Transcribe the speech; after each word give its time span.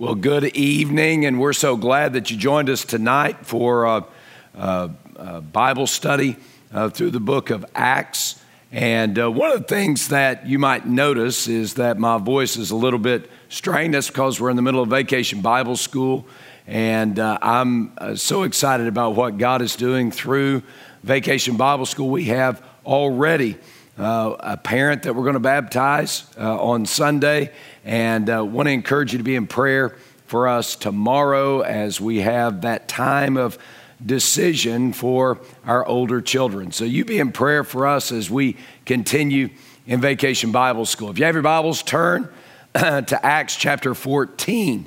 Well, 0.00 0.14
good 0.14 0.56
evening, 0.56 1.26
and 1.26 1.38
we're 1.38 1.52
so 1.52 1.76
glad 1.76 2.14
that 2.14 2.30
you 2.30 2.38
joined 2.38 2.70
us 2.70 2.86
tonight 2.86 3.44
for 3.44 3.84
a, 3.84 4.06
a, 4.54 4.90
a 5.16 5.40
Bible 5.42 5.86
study 5.86 6.38
uh, 6.72 6.88
through 6.88 7.10
the 7.10 7.20
book 7.20 7.50
of 7.50 7.66
Acts. 7.74 8.42
And 8.72 9.18
uh, 9.18 9.30
one 9.30 9.50
of 9.50 9.58
the 9.58 9.66
things 9.66 10.08
that 10.08 10.46
you 10.46 10.58
might 10.58 10.86
notice 10.86 11.48
is 11.48 11.74
that 11.74 11.98
my 11.98 12.16
voice 12.16 12.56
is 12.56 12.70
a 12.70 12.76
little 12.76 12.98
bit 12.98 13.30
strained. 13.50 13.92
That's 13.92 14.08
because 14.08 14.40
we're 14.40 14.48
in 14.48 14.56
the 14.56 14.62
middle 14.62 14.82
of 14.82 14.88
vacation 14.88 15.42
Bible 15.42 15.76
school. 15.76 16.26
And 16.66 17.18
uh, 17.18 17.36
I'm 17.42 17.92
uh, 17.98 18.14
so 18.14 18.44
excited 18.44 18.86
about 18.86 19.16
what 19.16 19.36
God 19.36 19.60
is 19.60 19.76
doing 19.76 20.10
through 20.10 20.62
vacation 21.02 21.58
Bible 21.58 21.84
school. 21.84 22.08
We 22.08 22.24
have 22.24 22.62
already 22.86 23.58
uh, 23.98 24.36
a 24.40 24.56
parent 24.56 25.02
that 25.02 25.14
we're 25.14 25.22
going 25.22 25.34
to 25.34 25.40
baptize 25.40 26.24
uh, 26.38 26.62
on 26.62 26.86
Sunday, 26.86 27.52
and 27.84 28.30
uh, 28.30 28.44
want 28.44 28.66
to 28.66 28.72
encourage 28.72 29.12
you 29.12 29.18
to 29.18 29.24
be 29.24 29.36
in 29.36 29.46
prayer 29.46 29.96
for 30.26 30.48
us 30.48 30.76
tomorrow 30.76 31.60
as 31.60 32.00
we 32.00 32.20
have 32.20 32.60
that 32.62 32.88
time 32.88 33.36
of 33.36 33.58
decision 34.04 34.92
for 34.92 35.40
our 35.66 35.84
older 35.86 36.20
children. 36.20 36.72
So 36.72 36.84
you 36.84 37.04
be 37.04 37.18
in 37.18 37.32
prayer 37.32 37.64
for 37.64 37.86
us 37.86 38.12
as 38.12 38.30
we 38.30 38.56
continue 38.86 39.50
in 39.86 40.00
Vacation 40.00 40.52
Bible 40.52 40.86
School. 40.86 41.10
If 41.10 41.18
you 41.18 41.24
have 41.24 41.34
your 41.34 41.42
Bibles, 41.42 41.82
turn 41.82 42.28
to 42.74 43.20
Acts 43.22 43.56
chapter 43.56 43.94
14. 43.94 44.86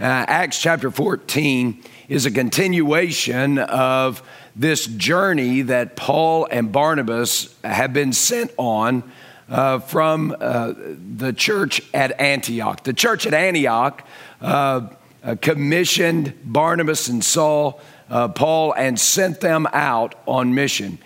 Uh, 0.00 0.04
Acts 0.04 0.60
chapter 0.60 0.90
14 0.90 1.82
is 2.08 2.26
a 2.26 2.30
continuation 2.30 3.58
of 3.58 4.22
this 4.60 4.84
journey 4.84 5.62
that 5.62 5.96
Paul 5.96 6.46
and 6.50 6.70
Barnabas 6.70 7.54
have 7.64 7.94
been 7.94 8.12
sent 8.12 8.52
on 8.58 9.10
uh, 9.48 9.78
from 9.78 10.36
uh, 10.38 10.74
the 11.16 11.32
church 11.32 11.80
at 11.94 12.20
Antioch. 12.20 12.84
The 12.84 12.92
church 12.92 13.26
at 13.26 13.32
Antioch 13.34 14.06
uh, 14.40 14.88
uh 15.22 15.36
commissioned 15.40 16.34
Barnabas 16.44 17.08
and 17.08 17.24
Saul, 17.24 17.80
uh, 18.10 18.28
Paul, 18.28 18.74
and 18.74 19.00
sent 19.00 19.40
them 19.40 19.66
out 19.72 20.14
on 20.26 20.54
mission. 20.54 20.98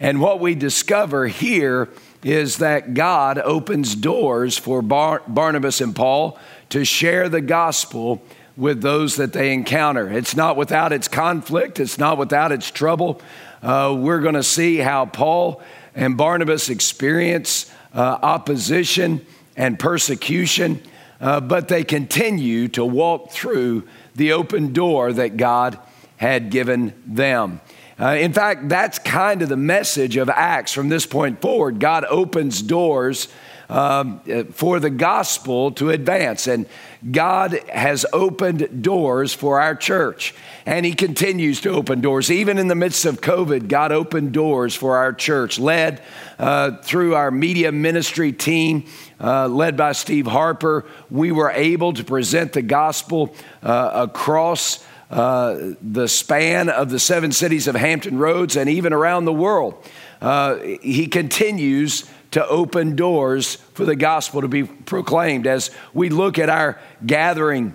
And 0.00 0.18
what 0.18 0.40
we 0.40 0.54
discover 0.54 1.26
here 1.26 1.90
is 2.24 2.58
that 2.58 2.94
God 2.94 3.36
opens 3.36 3.94
doors 3.94 4.56
for 4.56 4.80
Bar- 4.80 5.22
Barnabas 5.28 5.82
and 5.82 5.94
Paul 5.94 6.38
to 6.70 6.84
share 6.86 7.28
the 7.28 7.42
gospel 7.42 8.22
with 8.56 8.82
those 8.82 9.16
that 9.16 9.32
they 9.32 9.52
encounter. 9.52 10.10
It's 10.10 10.36
not 10.36 10.56
without 10.56 10.92
its 10.92 11.08
conflict, 11.08 11.80
it's 11.80 11.98
not 11.98 12.18
without 12.18 12.52
its 12.52 12.70
trouble. 12.70 13.20
Uh, 13.62 13.94
we're 13.96 14.20
going 14.20 14.34
to 14.34 14.42
see 14.42 14.78
how 14.78 15.06
Paul 15.06 15.62
and 15.94 16.16
Barnabas 16.16 16.68
experience 16.68 17.70
uh, 17.94 18.18
opposition 18.22 19.24
and 19.56 19.78
persecution, 19.78 20.82
uh, 21.20 21.40
but 21.40 21.68
they 21.68 21.84
continue 21.84 22.68
to 22.68 22.84
walk 22.84 23.30
through 23.30 23.86
the 24.14 24.32
open 24.32 24.72
door 24.72 25.12
that 25.12 25.36
God 25.36 25.78
had 26.16 26.50
given 26.50 26.92
them. 27.06 27.60
Uh, 28.00 28.16
in 28.18 28.32
fact, 28.32 28.68
that's 28.68 28.98
kind 28.98 29.42
of 29.42 29.48
the 29.48 29.56
message 29.56 30.16
of 30.16 30.28
Acts 30.28 30.72
from 30.72 30.88
this 30.88 31.06
point 31.06 31.40
forward. 31.40 31.78
God 31.78 32.04
opens 32.08 32.62
doors 32.62 33.28
um, 33.68 34.20
for 34.52 34.80
the 34.80 34.90
gospel 34.90 35.72
to 35.72 35.90
advance. 35.90 36.46
And 36.46 36.66
God 37.10 37.58
has 37.68 38.06
opened 38.12 38.82
doors 38.82 39.34
for 39.34 39.60
our 39.60 39.74
church, 39.74 40.34
and 40.66 40.86
He 40.86 40.94
continues 40.94 41.60
to 41.62 41.70
open 41.70 42.00
doors. 42.00 42.30
Even 42.30 42.58
in 42.58 42.68
the 42.68 42.74
midst 42.74 43.04
of 43.04 43.20
COVID, 43.20 43.68
God 43.68 43.92
opened 43.92 44.32
doors 44.32 44.74
for 44.74 44.96
our 44.96 45.12
church, 45.12 45.58
led 45.58 46.02
uh, 46.38 46.76
through 46.78 47.14
our 47.14 47.30
media 47.30 47.72
ministry 47.72 48.32
team. 48.32 48.84
Uh, 49.20 49.46
led 49.46 49.76
by 49.76 49.92
Steve 49.92 50.26
Harper, 50.26 50.84
we 51.08 51.30
were 51.30 51.52
able 51.52 51.92
to 51.92 52.02
present 52.02 52.52
the 52.52 52.62
gospel 52.62 53.32
uh, 53.62 53.90
across 53.94 54.84
uh, 55.12 55.74
the 55.80 56.08
span 56.08 56.68
of 56.68 56.90
the 56.90 56.98
seven 56.98 57.30
cities 57.32 57.68
of 57.68 57.76
Hampton 57.76 58.18
Roads 58.18 58.56
and 58.56 58.68
even 58.68 58.92
around 58.92 59.26
the 59.26 59.32
world. 59.32 59.74
Uh, 60.22 60.56
he 60.80 61.06
continues 61.06 62.10
to 62.32 62.46
open 62.46 62.96
doors 62.96 63.56
for 63.74 63.84
the 63.84 63.96
gospel 63.96 64.40
to 64.40 64.48
be 64.48 64.64
proclaimed. 64.64 65.46
As 65.46 65.70
we 65.94 66.08
look 66.08 66.38
at 66.38 66.48
our 66.48 66.78
gathering, 67.04 67.74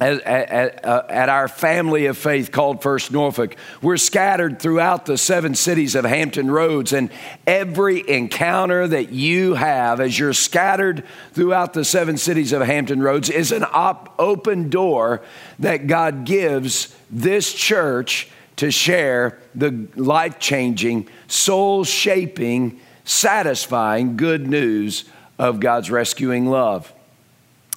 at, 0.00 0.20
at, 0.22 0.84
at, 0.84 1.28
our 1.28 1.46
family 1.46 2.06
of 2.06 2.18
faith 2.18 2.50
called 2.50 2.82
First 2.82 3.12
Norfolk. 3.12 3.54
We're 3.80 3.96
scattered 3.96 4.58
throughout 4.58 5.06
the 5.06 5.16
seven 5.16 5.54
cities 5.54 5.94
of 5.94 6.04
Hampton 6.04 6.50
Roads, 6.50 6.92
and 6.92 7.10
every 7.46 8.08
encounter 8.08 8.88
that 8.88 9.10
you 9.10 9.54
have 9.54 10.00
as 10.00 10.18
you're 10.18 10.32
scattered 10.32 11.04
throughout 11.32 11.74
the 11.74 11.84
seven 11.84 12.16
cities 12.16 12.52
of 12.52 12.62
Hampton 12.62 13.02
Roads 13.02 13.30
is 13.30 13.52
an 13.52 13.64
op- 13.70 14.14
open 14.18 14.68
door 14.68 15.22
that 15.60 15.86
God 15.86 16.24
gives 16.24 16.94
this 17.08 17.52
church 17.52 18.28
to 18.56 18.72
share 18.72 19.38
the 19.54 19.86
life 19.94 20.40
changing, 20.40 21.08
soul 21.28 21.84
shaping 21.84 22.80
satisfying 23.04 24.16
good 24.16 24.46
news 24.46 25.04
of 25.38 25.60
God's 25.60 25.90
rescuing 25.90 26.46
love. 26.46 26.92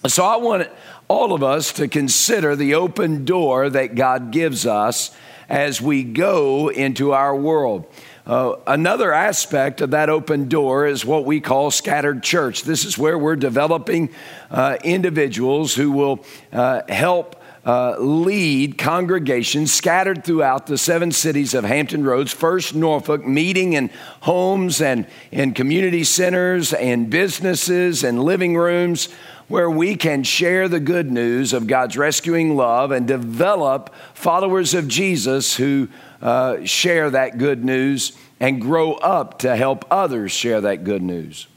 So 0.05 0.23
I 0.23 0.37
want 0.37 0.69
all 1.07 1.33
of 1.33 1.43
us 1.43 1.73
to 1.73 1.87
consider 1.87 2.55
the 2.55 2.75
open 2.75 3.25
door 3.25 3.69
that 3.69 3.95
God 3.95 4.31
gives 4.31 4.65
us 4.65 5.15
as 5.49 5.81
we 5.81 6.03
go 6.03 6.69
into 6.69 7.13
our 7.13 7.35
world. 7.35 7.85
Uh, 8.25 8.57
another 8.67 9.13
aspect 9.13 9.79
of 9.79 9.91
that 9.91 10.09
open 10.09 10.49
door 10.49 10.85
is 10.85 11.05
what 11.05 11.23
we 11.23 11.39
call 11.39 11.71
scattered 11.71 12.21
church. 12.21 12.63
This 12.63 12.83
is 12.83 12.97
where 12.97 13.17
we're 13.17 13.37
developing 13.37 14.09
uh, 14.51 14.77
individuals 14.83 15.73
who 15.73 15.91
will 15.91 16.25
uh, 16.51 16.81
help 16.89 17.36
uh, 17.67 17.97
lead 17.99 18.77
congregations 18.77 19.73
scattered 19.73 20.23
throughout 20.23 20.67
the 20.67 20.77
seven 20.77 21.11
cities 21.11 21.53
of 21.53 21.65
Hampton 21.65 22.05
Roads, 22.05 22.31
First 22.31 22.73
Norfolk, 22.73 23.25
meeting 23.25 23.73
in 23.73 23.89
homes 24.21 24.79
and 24.81 25.05
in 25.31 25.53
community 25.53 26.05
centers 26.05 26.71
and 26.71 27.09
businesses 27.09 28.05
and 28.05 28.23
living 28.23 28.55
rooms 28.55 29.09
where 29.49 29.69
we 29.69 29.97
can 29.97 30.23
share 30.23 30.69
the 30.69 30.79
good 30.79 31.11
news 31.11 31.51
of 31.51 31.67
God's 31.67 31.97
rescuing 31.97 32.55
love 32.55 32.91
and 32.91 33.05
develop 33.05 33.93
followers 34.13 34.73
of 34.73 34.87
Jesus 34.87 35.57
who 35.57 35.89
uh, 36.21 36.63
share 36.63 37.09
that 37.09 37.37
good 37.37 37.65
news 37.65 38.17
and 38.39 38.61
grow 38.61 38.93
up 38.93 39.39
to 39.39 39.57
help 39.57 39.83
others 39.91 40.31
share 40.31 40.61
that 40.61 40.85
good 40.85 41.01
news. 41.01 41.47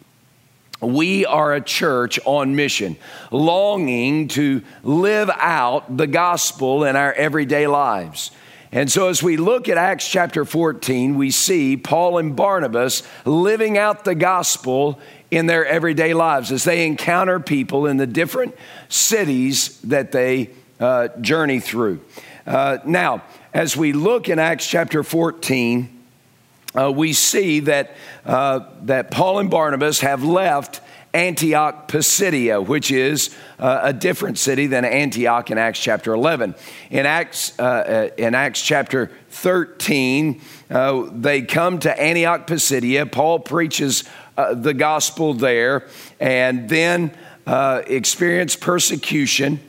We 0.81 1.27
are 1.27 1.55
a 1.55 1.61
church 1.61 2.19
on 2.25 2.57
mission, 2.57 2.97
longing 3.31 4.29
to 4.29 4.63
live 4.83 5.31
out 5.35 5.97
the 5.97 6.07
gospel 6.07 6.85
in 6.85 6.97
our 6.97 7.13
everyday 7.13 7.67
lives. 7.67 8.31
And 8.73 8.91
so, 8.91 9.09
as 9.09 9.23
we 9.23 9.37
look 9.37 9.69
at 9.69 9.77
Acts 9.77 10.09
chapter 10.09 10.45
14, 10.45 11.17
we 11.17 11.33
see 11.33 11.77
Paul 11.77 12.19
and 12.19 12.37
Barnabas 12.37 13.03
living 13.25 13.77
out 13.77 14.05
the 14.05 14.15
gospel 14.15 15.01
in 15.31 15.47
their 15.47 15.67
everyday 15.67 16.15
lives 16.15 16.53
as 16.53 16.65
they 16.65 16.87
encounter 16.87 17.41
people 17.41 17.87
in 17.87 17.97
the 17.97 18.07
different 18.07 18.55
cities 18.89 19.81
that 19.83 20.13
they 20.13 20.51
uh, 20.79 21.09
journey 21.21 21.61
through. 21.61 22.01
Uh, 22.47 22.79
now, 22.85 23.23
as 23.53 23.77
we 23.77 23.93
look 23.93 24.29
in 24.29 24.39
Acts 24.39 24.67
chapter 24.67 25.03
14, 25.03 26.00
uh, 26.75 26.91
we 26.91 27.13
see 27.13 27.61
that, 27.61 27.97
uh, 28.25 28.61
that 28.83 29.11
Paul 29.11 29.41
and 29.41 29.51
Barnabas 29.51 30.01
have 30.01 30.23
left 30.23 30.81
Antioch 31.13 31.89
Pisidia, 31.89 32.61
which 32.61 32.93
is 32.93 33.35
uh, 33.59 33.81
a 33.83 33.93
different 33.93 34.39
city 34.39 34.69
than 34.69 34.85
Antioch 34.85 35.51
in 35.51 35.59
Acts 35.59 35.81
chapter 35.81 36.15
11. 36.15 36.55
In 36.91 37.07
Acts, 37.07 37.59
uh, 37.59 37.63
uh 37.63 38.09
in 38.17 38.37
Acts 38.37 38.63
chapter 38.63 39.11
13, 39.31 40.41
uh, 40.71 41.09
they 41.13 41.43
come 41.43 41.81
to 41.81 42.01
Antioch 42.01 42.47
Pisidia. 42.47 43.07
Paul 43.07 43.41
preaches 43.41 44.05
the 44.55 44.73
gospel 44.73 45.35
there 45.35 45.87
and 46.19 46.67
then 46.71 47.15
experience 47.47 48.57
persecution, 48.57 49.61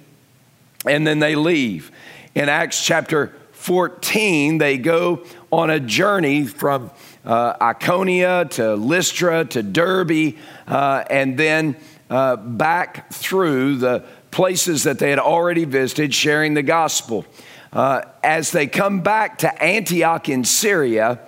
and 0.85 1.05
then 1.05 1.19
they 1.19 1.35
leave. 1.35 1.91
In 2.35 2.47
Acts 2.47 2.85
chapter 2.85 3.33
14, 3.61 4.57
they 4.57 4.79
go 4.79 5.23
on 5.51 5.69
a 5.69 5.79
journey 5.79 6.47
from 6.47 6.89
uh, 7.23 7.53
Iconium 7.61 8.49
to 8.49 8.73
Lystra 8.73 9.45
to 9.45 9.61
Derbe, 9.61 10.35
uh, 10.67 11.03
and 11.07 11.37
then 11.37 11.75
uh, 12.09 12.37
back 12.37 13.13
through 13.13 13.75
the 13.75 14.03
places 14.31 14.83
that 14.83 14.97
they 14.97 15.11
had 15.11 15.19
already 15.19 15.65
visited, 15.65 16.11
sharing 16.11 16.55
the 16.55 16.63
gospel. 16.63 17.23
Uh, 17.71 18.01
as 18.23 18.51
they 18.51 18.65
come 18.65 19.01
back 19.01 19.37
to 19.37 19.63
Antioch 19.63 20.27
in 20.27 20.43
Syria, 20.43 21.19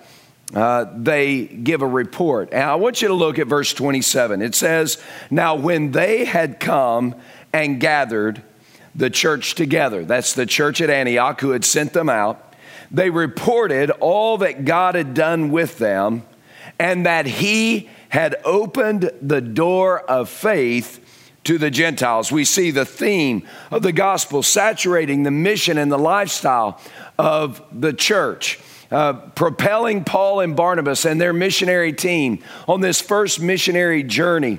uh, 0.52 0.86
they 0.92 1.44
give 1.46 1.82
a 1.82 1.86
report. 1.86 2.48
And 2.52 2.64
I 2.64 2.74
want 2.74 3.00
you 3.00 3.08
to 3.08 3.14
look 3.14 3.38
at 3.38 3.46
verse 3.46 3.72
27. 3.72 4.42
It 4.42 4.56
says, 4.56 5.00
Now 5.30 5.54
when 5.54 5.92
they 5.92 6.24
had 6.24 6.58
come 6.58 7.14
and 7.52 7.80
gathered, 7.80 8.42
the 8.94 9.10
church 9.10 9.54
together. 9.54 10.04
That's 10.04 10.34
the 10.34 10.46
church 10.46 10.80
at 10.80 10.90
Antioch 10.90 11.40
who 11.40 11.50
had 11.50 11.64
sent 11.64 11.92
them 11.92 12.08
out. 12.08 12.54
They 12.90 13.10
reported 13.10 13.90
all 13.90 14.38
that 14.38 14.64
God 14.64 14.94
had 14.94 15.14
done 15.14 15.50
with 15.50 15.78
them 15.78 16.22
and 16.78 17.06
that 17.06 17.26
He 17.26 17.88
had 18.08 18.36
opened 18.44 19.10
the 19.20 19.40
door 19.40 20.00
of 20.00 20.28
faith 20.28 21.00
to 21.44 21.58
the 21.58 21.70
Gentiles. 21.70 22.32
We 22.32 22.44
see 22.44 22.70
the 22.70 22.84
theme 22.84 23.46
of 23.70 23.82
the 23.82 23.92
gospel 23.92 24.42
saturating 24.42 25.22
the 25.22 25.30
mission 25.30 25.78
and 25.78 25.90
the 25.90 25.98
lifestyle 25.98 26.80
of 27.18 27.62
the 27.72 27.92
church. 27.92 28.58
Uh, 28.90 29.14
propelling 29.30 30.04
Paul 30.04 30.40
and 30.40 30.54
Barnabas 30.54 31.04
and 31.04 31.20
their 31.20 31.32
missionary 31.32 31.92
team 31.92 32.42
on 32.68 32.80
this 32.80 33.00
first 33.00 33.40
missionary 33.40 34.02
journey. 34.02 34.58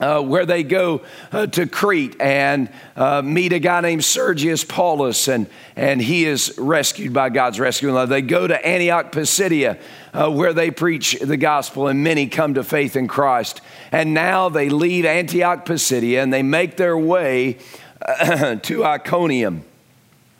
Uh, 0.00 0.22
where 0.22 0.46
they 0.46 0.62
go 0.62 1.02
uh, 1.32 1.44
to 1.48 1.66
Crete 1.66 2.14
and 2.20 2.70
uh, 2.94 3.20
meet 3.20 3.52
a 3.52 3.58
guy 3.58 3.80
named 3.80 4.04
Sergius 4.04 4.62
Paulus, 4.62 5.26
and, 5.26 5.48
and 5.74 6.00
he 6.00 6.24
is 6.24 6.54
rescued 6.56 7.12
by 7.12 7.30
God's 7.30 7.58
rescuing 7.58 7.96
love. 7.96 8.08
They 8.08 8.22
go 8.22 8.46
to 8.46 8.64
Antioch 8.64 9.10
Pisidia, 9.10 9.76
uh, 10.12 10.30
where 10.30 10.52
they 10.52 10.70
preach 10.70 11.18
the 11.20 11.36
gospel, 11.36 11.88
and 11.88 12.04
many 12.04 12.28
come 12.28 12.54
to 12.54 12.62
faith 12.62 12.94
in 12.94 13.08
Christ. 13.08 13.60
And 13.90 14.14
now 14.14 14.48
they 14.48 14.68
leave 14.68 15.04
Antioch 15.04 15.64
Pisidia 15.64 16.22
and 16.22 16.32
they 16.32 16.42
make 16.42 16.76
their 16.76 16.96
way 16.96 17.58
to 18.62 18.84
Iconium. 18.84 19.64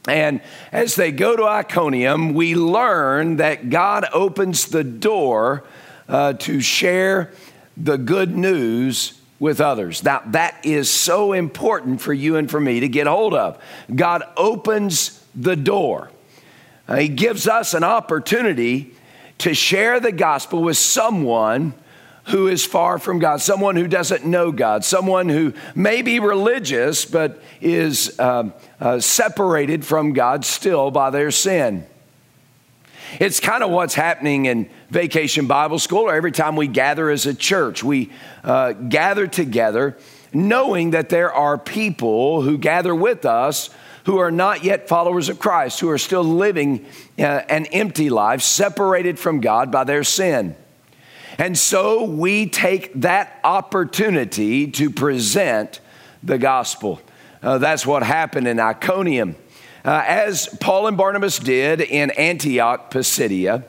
And 0.07 0.41
as 0.73 0.95
they 0.95 1.13
go 1.13 1.37
to 1.37 1.45
Iconium, 1.45 2.33
we 2.33 2.55
learn 2.55 3.37
that 3.37 3.71
God 3.71 4.07
opens 4.13 4.67
the 4.67 4.85
door 4.85 5.65
uh, 6.09 6.33
to 6.35 6.61
share 6.61 7.33
the 7.77 7.99
good 7.99 8.35
news 8.35 9.18
with 9.39 9.61
others. 9.61 10.03
Now, 10.03 10.23
that 10.27 10.59
is 10.65 10.91
so 10.91 11.33
important 11.33 12.01
for 12.01 12.13
you 12.13 12.37
and 12.37 12.51
for 12.51 12.61
me 12.61 12.81
to 12.81 12.89
get 12.89 13.07
hold 13.07 13.35
of. 13.35 13.63
God 13.95 14.23
opens 14.37 15.25
the 15.35 15.57
door, 15.57 16.11
uh, 16.89 16.97
He 16.97 17.09
gives 17.09 17.47
us 17.47 17.75
an 17.75 17.85
opportunity 17.85 18.95
to 19.39 19.55
share 19.55 20.01
the 20.01 20.11
gospel 20.11 20.63
with 20.63 20.77
someone 20.77 21.75
who 22.25 22.47
is 22.49 22.67
far 22.67 22.99
from 22.99 23.19
God, 23.19 23.41
someone 23.41 23.77
who 23.77 23.87
doesn't 23.87 24.25
know 24.25 24.53
God, 24.53 24.85
someone 24.85 25.29
who 25.29 25.55
may 25.75 26.03
be 26.03 26.21
religious 26.21 27.05
but 27.07 27.43
is 27.61 28.19
uh, 28.19 28.51
uh, 28.81 29.01
separated 29.01 29.85
from 29.85 30.13
God 30.13 30.45
still 30.45 30.91
by 30.91 31.11
their 31.11 31.31
sin. 31.31 31.87
It's 33.19 33.41
kind 33.41 33.63
of 33.63 33.71
what's 33.71 33.95
happening 33.95 34.45
in 34.45 34.69
Vacation 34.91 35.47
Bible 35.47 35.79
School, 35.79 36.03
or 36.03 36.15
every 36.15 36.33
time 36.33 36.57
we 36.57 36.67
gather 36.67 37.09
as 37.09 37.25
a 37.25 37.35
church. 37.35 37.83
We 37.83 38.11
uh, 38.49 38.73
gather 38.73 39.29
together 39.29 39.97
knowing 40.33 40.91
that 40.91 41.09
there 41.09 41.33
are 41.33 41.57
people 41.57 42.43
who 42.43 42.59
gather 42.59 42.95
with 42.95 43.25
us 43.25 43.71
who 44.05 44.19
are 44.19 44.31
not 44.31 44.65
yet 44.65 44.89
followers 44.89 45.29
of 45.29 45.39
Christ, 45.39 45.81
who 45.81 45.91
are 45.91 45.99
still 45.99 46.25
living 46.25 46.87
uh, 47.19 47.23
an 47.23 47.67
empty 47.67 48.09
life, 48.09 48.41
separated 48.41 49.19
from 49.19 49.41
God 49.41 49.71
by 49.71 49.85
their 49.85 50.03
sin. 50.03 50.57
And 51.37 51.57
so 51.57 52.05
we 52.05 52.49
take 52.49 52.93
that 53.03 53.39
opportunity 53.45 54.71
to 54.73 54.91
present 54.91 55.81
the 56.23 56.39
gospel. 56.39 57.01
Uh, 57.43 57.59
that's 57.59 57.87
what 57.87 58.03
happened 58.03 58.49
in 58.49 58.59
Iconium. 58.59 59.37
Uh, 59.85 60.03
as 60.07 60.49
Paul 60.61 60.87
and 60.89 60.97
Barnabas 60.97 61.39
did 61.39 61.81
in 61.81 62.11
Antioch, 62.13 62.91
Pisidia, 62.91 63.65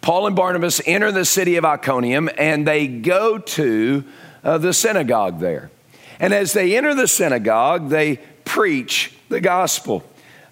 Paul 0.00 0.26
and 0.26 0.36
Barnabas 0.36 0.80
enter 0.86 1.12
the 1.12 1.24
city 1.24 1.56
of 1.56 1.64
Iconium 1.64 2.30
and 2.38 2.66
they 2.66 2.86
go 2.86 3.38
to 3.38 4.04
uh, 4.42 4.58
the 4.58 4.72
synagogue 4.72 5.40
there. 5.40 5.70
And 6.18 6.32
as 6.32 6.52
they 6.52 6.76
enter 6.76 6.94
the 6.94 7.08
synagogue, 7.08 7.88
they 7.88 8.18
preach 8.44 9.12
the 9.28 9.40
gospel. 9.40 10.04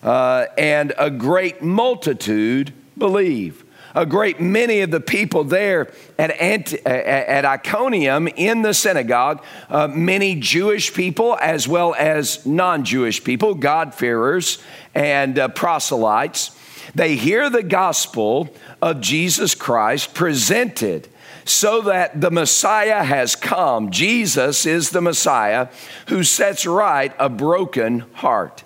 Uh, 0.02 0.46
and 0.56 0.92
a 0.98 1.10
great 1.10 1.62
multitude 1.62 2.72
believe 2.96 3.64
a 3.94 4.06
great 4.06 4.40
many 4.40 4.80
of 4.80 4.90
the 4.90 5.00
people 5.00 5.44
there 5.44 5.92
at, 6.18 6.30
Ant- 6.40 6.74
at 6.86 7.44
Iconium 7.44 8.28
in 8.28 8.62
the 8.62 8.74
synagogue, 8.74 9.42
uh, 9.68 9.88
many 9.88 10.36
Jewish 10.36 10.94
people 10.94 11.36
as 11.40 11.66
well 11.66 11.94
as 11.94 12.44
non 12.46 12.84
Jewish 12.84 13.22
people, 13.24 13.54
God-fearers 13.54 14.58
and 14.94 15.38
uh, 15.38 15.48
proselytes, 15.48 16.50
they 16.94 17.16
hear 17.16 17.50
the 17.50 17.62
gospel 17.62 18.48
of 18.80 19.00
Jesus 19.00 19.54
Christ 19.54 20.14
presented 20.14 21.08
so 21.44 21.82
that 21.82 22.20
the 22.20 22.30
Messiah 22.30 23.02
has 23.02 23.34
come. 23.34 23.90
Jesus 23.90 24.66
is 24.66 24.90
the 24.90 25.00
Messiah 25.00 25.68
who 26.08 26.22
sets 26.22 26.66
right 26.66 27.12
a 27.18 27.28
broken 27.28 28.00
heart. 28.14 28.64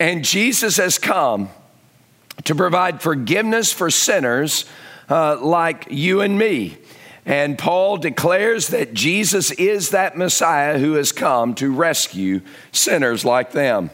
And 0.00 0.24
Jesus 0.24 0.76
has 0.78 0.98
come 0.98 1.48
to 2.44 2.54
provide 2.54 3.00
forgiveness 3.00 3.72
for 3.72 3.90
sinners 3.90 4.64
uh, 5.08 5.38
like 5.40 5.86
you 5.90 6.20
and 6.20 6.38
me. 6.38 6.78
And 7.26 7.56
Paul 7.56 7.96
declares 7.96 8.68
that 8.68 8.92
Jesus 8.92 9.50
is 9.52 9.90
that 9.90 10.16
Messiah 10.16 10.78
who 10.78 10.94
has 10.94 11.12
come 11.12 11.54
to 11.54 11.72
rescue 11.72 12.40
sinners 12.70 13.24
like 13.24 13.52
them. 13.52 13.90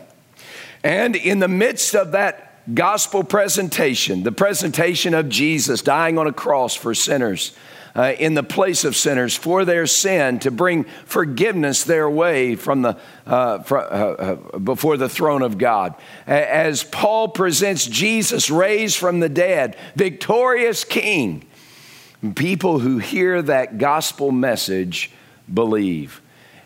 And 0.83 1.15
in 1.15 1.39
the 1.39 1.49
midst 1.49 1.95
of 1.95 2.13
that 2.13 2.50
gospel 2.73 3.25
presentation, 3.25 4.23
the 4.23 4.33
presentation 4.33 5.15
of 5.15 5.29
Jesus 5.29 5.83
dying 5.83 6.19
on 6.19 6.27
a 6.27 6.33
cross 6.33 6.75
for 6.75 6.95
sinners, 6.95 7.53
uh, 7.95 8.15
in 8.19 8.35
the 8.35 8.43
place 8.43 8.85
of 8.85 8.97
sinners 8.97 9.35
for 9.35 9.65
their 9.65 9.87
sin 9.87 10.39
to 10.41 10.51
bring 10.51 10.85
forgiveness 11.05 11.85
their 11.85 12.09
way 12.09 12.55
from 12.55 12.83
the, 12.83 12.97
uh, 13.27 13.63
uh, 13.71 13.75
uh, 13.75 14.59
before 14.59 14.97
the 14.97 15.09
throne 15.09 15.43
of 15.43 15.59
God. 15.59 15.95
As 16.27 16.85
Paul 16.85 17.29
presents 17.29 17.87
Jesus 17.87 18.51
raised 18.51 18.97
from 18.97 19.21
the 19.21 19.29
dead, 19.29 19.77
victorious 19.97 20.85
King, 20.85 21.45
people 22.35 22.79
who 22.79 22.99
hear 22.99 23.43
that 23.43 23.79
gospel 23.79 24.31
message 24.31 25.11
believe. 25.53 26.21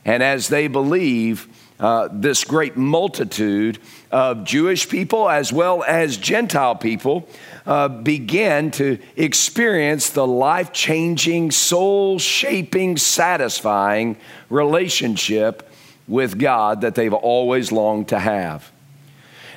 And 0.05 0.23
as 0.23 0.49
they 0.49 0.69
believe, 0.69 1.49
uh, 1.81 2.09
this 2.12 2.44
great 2.44 2.76
multitude 2.76 3.79
of 4.11 4.44
Jewish 4.44 4.88
people 4.88 5.29
as 5.29 5.53
well 5.53 5.82
as 5.82 6.17
Gentile 6.17 6.76
people 6.76 7.29
uh, 7.67 7.88
begin 7.88 8.71
to 8.73 8.99
experience 9.17 10.11
the 10.11 10.26
life 10.26 10.73
changing, 10.73 11.50
soul 11.50 12.19
shaping, 12.19 12.97
satisfying 12.97 14.17
relationship 14.50 15.69
with 16.06 16.38
God 16.38 16.82
that 16.82 16.94
they've 16.94 17.12
always 17.12 17.73
longed 17.73 18.09
to 18.09 18.19
have. 18.19 18.70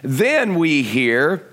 Then 0.02 0.56
we 0.56 0.82
hear 0.82 1.46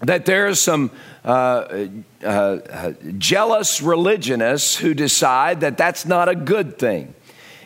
that 0.00 0.26
there 0.26 0.48
are 0.48 0.54
some 0.54 0.90
uh, 1.24 1.86
uh, 2.22 2.26
uh 2.26 2.92
jealous 3.18 3.80
religionists 3.80 4.76
who 4.76 4.94
decide 4.94 5.60
that 5.60 5.76
that's 5.76 6.06
not 6.06 6.28
a 6.28 6.34
good 6.34 6.78
thing 6.78 7.14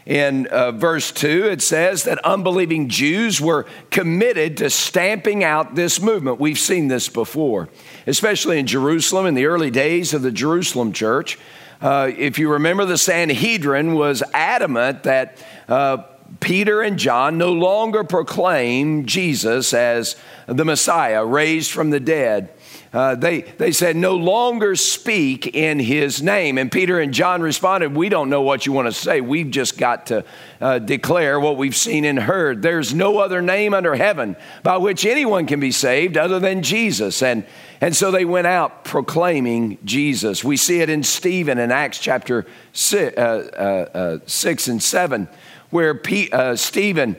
in 0.06 0.46
uh, 0.46 0.72
verse 0.72 1.12
2, 1.12 1.46
it 1.46 1.62
says 1.62 2.04
that 2.04 2.18
unbelieving 2.24 2.88
Jews 2.88 3.40
were 3.40 3.66
committed 3.90 4.56
to 4.58 4.70
stamping 4.70 5.44
out 5.44 5.74
this 5.74 6.00
movement. 6.00 6.40
We've 6.40 6.58
seen 6.58 6.88
this 6.88 7.08
before, 7.08 7.68
especially 8.06 8.58
in 8.58 8.66
Jerusalem 8.66 9.26
in 9.26 9.34
the 9.34 9.46
early 9.46 9.70
days 9.70 10.14
of 10.14 10.22
the 10.22 10.32
Jerusalem 10.32 10.92
church. 10.92 11.38
Uh, 11.80 12.10
if 12.16 12.38
you 12.38 12.52
remember, 12.52 12.84
the 12.84 12.98
Sanhedrin 12.98 13.94
was 13.94 14.22
adamant 14.34 15.04
that 15.04 15.38
uh, 15.68 15.98
Peter 16.38 16.82
and 16.82 16.98
John 16.98 17.38
no 17.38 17.52
longer 17.52 18.04
proclaim 18.04 19.06
Jesus 19.06 19.74
as 19.74 20.16
the 20.46 20.64
Messiah 20.64 21.24
raised 21.24 21.70
from 21.70 21.90
the 21.90 22.00
dead 22.00 22.50
uh, 22.92 23.14
they, 23.14 23.42
they 23.42 23.70
said, 23.70 23.94
no 23.94 24.16
longer 24.16 24.74
speak 24.74 25.46
in 25.54 25.78
his 25.78 26.20
name. 26.20 26.58
And 26.58 26.72
Peter 26.72 26.98
and 26.98 27.14
John 27.14 27.40
responded, 27.40 27.94
We 27.94 28.08
don't 28.08 28.28
know 28.28 28.42
what 28.42 28.66
you 28.66 28.72
want 28.72 28.86
to 28.86 28.92
say. 28.92 29.20
We've 29.20 29.50
just 29.50 29.78
got 29.78 30.06
to 30.06 30.24
uh, 30.60 30.80
declare 30.80 31.38
what 31.38 31.56
we've 31.56 31.76
seen 31.76 32.04
and 32.04 32.18
heard. 32.18 32.62
There's 32.62 32.92
no 32.92 33.18
other 33.18 33.40
name 33.42 33.74
under 33.74 33.94
heaven 33.94 34.34
by 34.64 34.78
which 34.78 35.06
anyone 35.06 35.46
can 35.46 35.60
be 35.60 35.70
saved 35.70 36.16
other 36.16 36.40
than 36.40 36.64
Jesus. 36.64 37.22
And, 37.22 37.46
and 37.80 37.94
so 37.94 38.10
they 38.10 38.24
went 38.24 38.48
out 38.48 38.84
proclaiming 38.84 39.78
Jesus. 39.84 40.42
We 40.42 40.56
see 40.56 40.80
it 40.80 40.90
in 40.90 41.04
Stephen 41.04 41.58
in 41.58 41.70
Acts 41.70 42.00
chapter 42.00 42.44
six, 42.72 43.16
uh, 43.16 43.86
uh, 43.94 43.96
uh 43.96 44.18
six 44.26 44.66
and 44.66 44.82
7, 44.82 45.28
where 45.70 45.94
P, 45.94 46.28
Stephen 46.56 47.16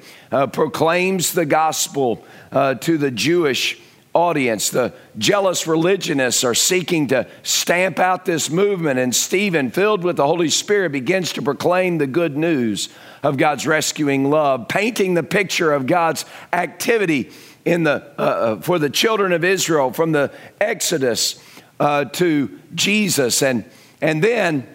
proclaims 0.51 1.31
the 1.31 1.45
gospel 1.45 2.25
to 2.51 2.97
the 2.97 3.09
Jewish 3.09 3.79
audience. 4.13 4.69
The 4.69 4.93
jealous 5.17 5.67
religionists 5.67 6.43
are 6.43 6.53
seeking 6.53 7.07
to 7.07 7.27
stamp 7.43 7.99
out 7.99 8.25
this 8.25 8.49
movement, 8.49 8.99
and 8.99 9.15
Stephen, 9.15 9.71
filled 9.71 10.03
with 10.03 10.17
the 10.17 10.25
Holy 10.27 10.49
Spirit, 10.49 10.91
begins 10.91 11.33
to 11.33 11.41
proclaim 11.41 11.97
the 11.97 12.07
good 12.07 12.35
news 12.35 12.89
of 13.23 13.37
God's 13.37 13.65
rescuing 13.65 14.29
love, 14.29 14.67
painting 14.67 15.13
the 15.13 15.23
picture 15.23 15.71
of 15.71 15.87
God's 15.87 16.25
activity 16.51 17.31
in 17.63 17.83
the, 17.83 18.03
uh, 18.17 18.21
uh 18.21 18.61
for 18.61 18.79
the 18.79 18.89
children 18.89 19.31
of 19.33 19.43
Israel 19.43 19.93
from 19.93 20.11
the 20.11 20.31
Exodus 20.59 21.41
uh, 21.79 22.05
to 22.05 22.59
Jesus. 22.73 23.41
And, 23.41 23.65
and 24.01 24.23
then 24.23 24.67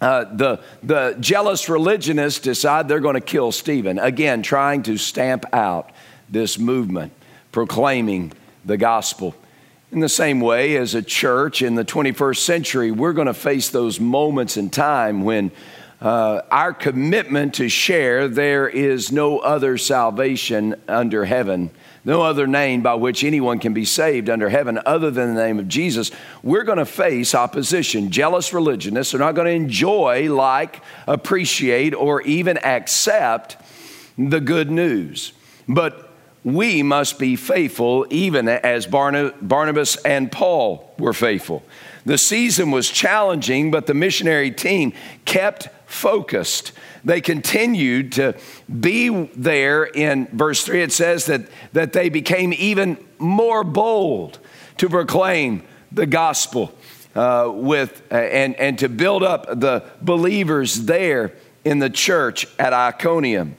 uh, 0.00 0.24
the, 0.24 0.60
the 0.82 1.16
jealous 1.20 1.68
religionists 1.68 2.40
decide 2.40 2.88
they're 2.88 3.00
going 3.00 3.14
to 3.14 3.20
kill 3.20 3.52
Stephen, 3.52 3.98
again, 3.98 4.42
trying 4.42 4.82
to 4.82 4.98
stamp 4.98 5.44
out 5.52 5.90
this 6.28 6.58
movement, 6.58 7.12
proclaiming 7.52 8.32
the 8.64 8.76
gospel. 8.76 9.34
In 9.90 10.00
the 10.00 10.08
same 10.08 10.40
way, 10.40 10.76
as 10.76 10.94
a 10.94 11.02
church 11.02 11.60
in 11.60 11.74
the 11.74 11.84
21st 11.84 12.38
century, 12.38 12.90
we're 12.90 13.12
going 13.12 13.26
to 13.26 13.34
face 13.34 13.68
those 13.68 14.00
moments 14.00 14.56
in 14.56 14.70
time 14.70 15.22
when 15.22 15.50
uh, 16.00 16.42
our 16.50 16.72
commitment 16.72 17.54
to 17.54 17.68
share 17.68 18.26
there 18.26 18.68
is 18.68 19.12
no 19.12 19.38
other 19.38 19.78
salvation 19.78 20.74
under 20.88 21.24
heaven, 21.24 21.70
no 22.04 22.22
other 22.22 22.46
name 22.46 22.82
by 22.82 22.94
which 22.94 23.22
anyone 23.22 23.60
can 23.60 23.72
be 23.72 23.84
saved 23.84 24.28
under 24.28 24.48
heaven 24.48 24.80
other 24.84 25.10
than 25.10 25.34
the 25.34 25.42
name 25.42 25.60
of 25.60 25.68
Jesus, 25.68 26.10
we're 26.42 26.64
going 26.64 26.78
to 26.78 26.84
face 26.84 27.36
opposition. 27.36 28.10
Jealous 28.10 28.52
religionists 28.52 29.14
are 29.14 29.18
not 29.18 29.36
going 29.36 29.46
to 29.46 29.52
enjoy, 29.52 30.32
like, 30.32 30.82
appreciate, 31.06 31.94
or 31.94 32.22
even 32.22 32.58
accept 32.58 33.56
the 34.18 34.40
good 34.40 34.70
news. 34.70 35.32
But 35.68 36.11
we 36.44 36.82
must 36.82 37.18
be 37.18 37.36
faithful 37.36 38.06
even 38.10 38.48
as 38.48 38.86
Barnabas 38.86 39.96
and 39.96 40.30
Paul 40.30 40.92
were 40.98 41.12
faithful. 41.12 41.62
The 42.04 42.18
season 42.18 42.72
was 42.72 42.90
challenging, 42.90 43.70
but 43.70 43.86
the 43.86 43.94
missionary 43.94 44.50
team 44.50 44.92
kept 45.24 45.68
focused. 45.86 46.72
They 47.04 47.20
continued 47.20 48.12
to 48.12 48.36
be 48.80 49.08
there. 49.36 49.84
In 49.84 50.26
verse 50.32 50.64
3, 50.64 50.82
it 50.82 50.92
says 50.92 51.26
that, 51.26 51.42
that 51.72 51.92
they 51.92 52.08
became 52.08 52.52
even 52.52 52.98
more 53.18 53.62
bold 53.62 54.38
to 54.78 54.88
proclaim 54.88 55.62
the 55.92 56.06
gospel 56.06 56.74
uh, 57.14 57.50
with, 57.54 58.02
uh, 58.10 58.16
and, 58.16 58.56
and 58.56 58.78
to 58.78 58.88
build 58.88 59.22
up 59.22 59.46
the 59.46 59.84
believers 60.00 60.86
there 60.86 61.32
in 61.64 61.78
the 61.78 61.90
church 61.90 62.46
at 62.58 62.72
Iconium. 62.72 63.56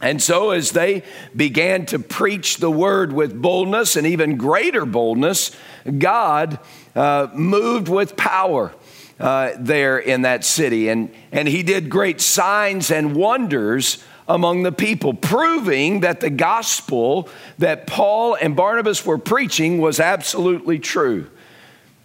And 0.00 0.22
so, 0.22 0.50
as 0.50 0.70
they 0.70 1.02
began 1.36 1.84
to 1.86 1.98
preach 1.98 2.56
the 2.56 2.70
word 2.70 3.12
with 3.12 3.40
boldness 3.40 3.96
and 3.96 4.06
even 4.06 4.36
greater 4.36 4.86
boldness, 4.86 5.50
God 5.98 6.58
uh, 6.94 7.28
moved 7.34 7.88
with 7.88 8.16
power 8.16 8.72
uh, 9.18 9.52
there 9.58 9.98
in 9.98 10.22
that 10.22 10.44
city. 10.44 10.88
And, 10.88 11.14
and 11.30 11.46
he 11.46 11.62
did 11.62 11.90
great 11.90 12.20
signs 12.20 12.90
and 12.90 13.14
wonders 13.14 14.02
among 14.26 14.62
the 14.62 14.72
people, 14.72 15.12
proving 15.12 16.00
that 16.00 16.20
the 16.20 16.30
gospel 16.30 17.28
that 17.58 17.86
Paul 17.86 18.34
and 18.34 18.56
Barnabas 18.56 19.04
were 19.04 19.18
preaching 19.18 19.80
was 19.80 20.00
absolutely 20.00 20.78
true. 20.78 21.28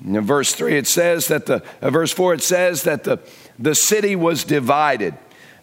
In 0.04 0.20
verse 0.22 0.54
3, 0.54 0.78
it 0.78 0.88
says 0.88 1.28
that 1.28 1.46
the, 1.46 1.64
uh, 1.82 1.90
verse 1.90 2.12
4, 2.12 2.34
it 2.34 2.42
says 2.42 2.84
that 2.84 3.06
the, 3.06 3.20
the 3.58 3.76
city 3.76 4.16
was 4.16 4.44
divided. 4.44 5.16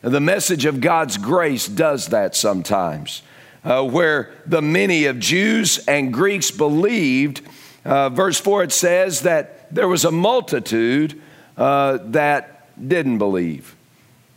The 0.02 0.21
message 0.21 0.64
of 0.64 0.80
God's 0.80 1.16
grace 1.16 1.68
does 1.68 2.09
that 2.09 2.35
sometimes. 2.35 3.23
Uh, 3.64 3.85
where 3.85 4.32
the 4.44 4.61
many 4.61 5.04
of 5.04 5.21
Jews 5.21 5.78
and 5.87 6.12
Greeks 6.12 6.50
believed, 6.50 7.40
uh, 7.85 8.09
verse 8.09 8.40
4 8.40 8.64
it 8.64 8.73
says 8.73 9.21
that 9.21 9.73
there 9.73 9.87
was 9.87 10.04
a 10.04 10.11
multitude 10.11 11.23
uh, 11.56 11.99
that 12.06 12.88
didn't 12.88 13.18
believe. 13.18 13.76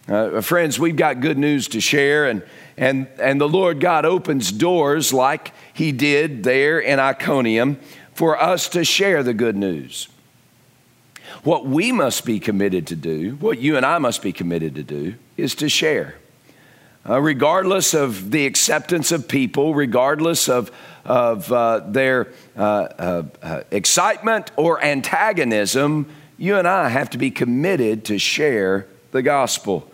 Uh, 0.07 0.41
friends, 0.41 0.79
we've 0.79 0.95
got 0.95 1.19
good 1.19 1.39
news 1.39 1.67
to 1.69 1.81
share, 1.81 2.27
and, 2.27 2.43
and, 2.77 3.07
and 3.19 3.41
the 3.41 3.50
Lord 3.50 3.79
God 3.79 4.05
opens 4.05 4.51
doors 4.51 5.12
like 5.12 5.51
He 5.74 5.91
did 5.91 6.43
there 6.43 6.79
in 6.79 7.00
Iconium 7.00 7.79
for 8.13 8.39
us 8.39 8.69
to 8.69 8.86
share 8.86 9.24
the 9.24 9.34
good 9.34 9.57
news. 9.57 10.07
What 11.44 11.65
we 11.65 11.92
must 11.92 12.25
be 12.25 12.39
committed 12.39 12.88
to 12.88 12.96
do, 12.96 13.36
what 13.36 13.60
you 13.60 13.77
and 13.77 13.86
I 13.86 13.98
must 13.98 14.22
be 14.22 14.32
committed 14.32 14.75
to 14.75 14.84
do, 14.84 15.15
is 15.38 15.56
to 15.56 15.70
share. 15.70 16.15
Uh, 17.08 17.22
regardless 17.22 17.94
of 17.94 18.32
the 18.32 18.46
acceptance 18.48 19.12
of 19.12 19.27
people, 19.27 19.75
regardless 19.75 20.50
of, 20.50 20.72
of 21.04 21.51
uh, 21.51 21.82
their 21.88 22.30
uh, 22.58 22.62
uh, 22.62 23.24
uh 23.44 23.62
excitement 23.70 24.50
or 24.56 24.84
antagonism, 24.84 26.10
you 26.38 26.56
and 26.56 26.68
I 26.68 26.89
have 26.89 27.12
to 27.12 27.20
be 27.20 27.30
committed 27.30 28.06
to 28.06 28.18
share 28.18 28.88
the 29.12 29.22
gospel. 29.22 29.92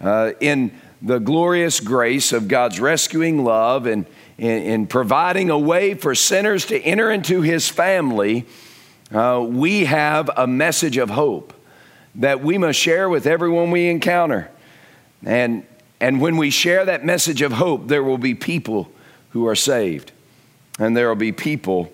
Uh, 0.00 0.32
in 0.40 0.70
the 1.02 1.18
glorious 1.18 1.80
grace 1.80 2.32
of 2.32 2.48
God's 2.48 2.80
rescuing 2.80 3.44
love 3.44 3.86
and 3.86 4.06
in, 4.38 4.62
in 4.62 4.86
providing 4.86 5.50
a 5.50 5.58
way 5.58 5.94
for 5.94 6.14
sinners 6.14 6.66
to 6.66 6.80
enter 6.80 7.10
into 7.10 7.42
his 7.42 7.68
family, 7.68 8.46
uh, 9.14 9.40
we 9.48 9.84
have 9.84 10.28
a 10.36 10.46
message 10.46 10.96
of 10.96 11.10
hope 11.10 11.52
that 12.16 12.42
we 12.42 12.58
must 12.58 12.78
share 12.78 13.08
with 13.08 13.26
everyone 13.26 13.70
we 13.70 13.88
encounter. 13.88 14.50
And, 15.24 15.64
and 16.00 16.20
when 16.20 16.36
we 16.36 16.50
share 16.50 16.84
that 16.84 17.04
message 17.04 17.40
of 17.40 17.52
hope, 17.52 17.88
there 17.88 18.02
will 18.02 18.18
be 18.18 18.34
people 18.34 18.90
who 19.30 19.46
are 19.46 19.54
saved, 19.54 20.12
and 20.78 20.96
there 20.96 21.08
will 21.08 21.14
be 21.14 21.32
people 21.32 21.92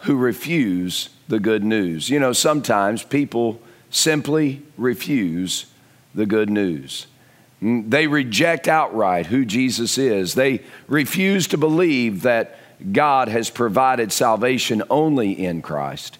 who 0.00 0.16
refuse 0.16 1.10
the 1.28 1.40
good 1.40 1.62
news. 1.62 2.08
You 2.10 2.20
know, 2.20 2.32
sometimes 2.32 3.02
people 3.02 3.60
simply 3.90 4.62
refuse 4.76 5.66
the 6.14 6.26
good 6.26 6.50
news. 6.50 7.06
Mm, 7.62 7.90
they 7.90 8.06
reject 8.06 8.68
outright 8.68 9.26
who 9.26 9.44
Jesus 9.44 9.98
is. 9.98 10.34
They 10.34 10.62
refuse 10.86 11.46
to 11.48 11.58
believe 11.58 12.22
that 12.22 12.58
God 12.92 13.28
has 13.28 13.50
provided 13.50 14.12
salvation 14.12 14.82
only 14.90 15.32
in 15.32 15.62
Christ. 15.62 16.18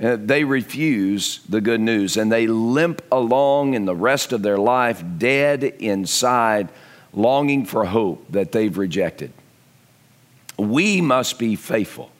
Uh, 0.00 0.16
they 0.18 0.44
refuse 0.44 1.40
the 1.48 1.60
good 1.60 1.80
news 1.80 2.16
and 2.16 2.32
they 2.32 2.46
limp 2.46 3.02
along 3.12 3.74
in 3.74 3.84
the 3.84 3.94
rest 3.94 4.32
of 4.32 4.42
their 4.42 4.56
life, 4.56 5.04
dead 5.18 5.62
inside, 5.62 6.68
longing 7.12 7.66
for 7.66 7.84
hope 7.84 8.24
that 8.30 8.52
they've 8.52 8.78
rejected. 8.78 9.32
We 10.56 11.00
must 11.00 11.38
be 11.38 11.56
faithful 11.56 12.10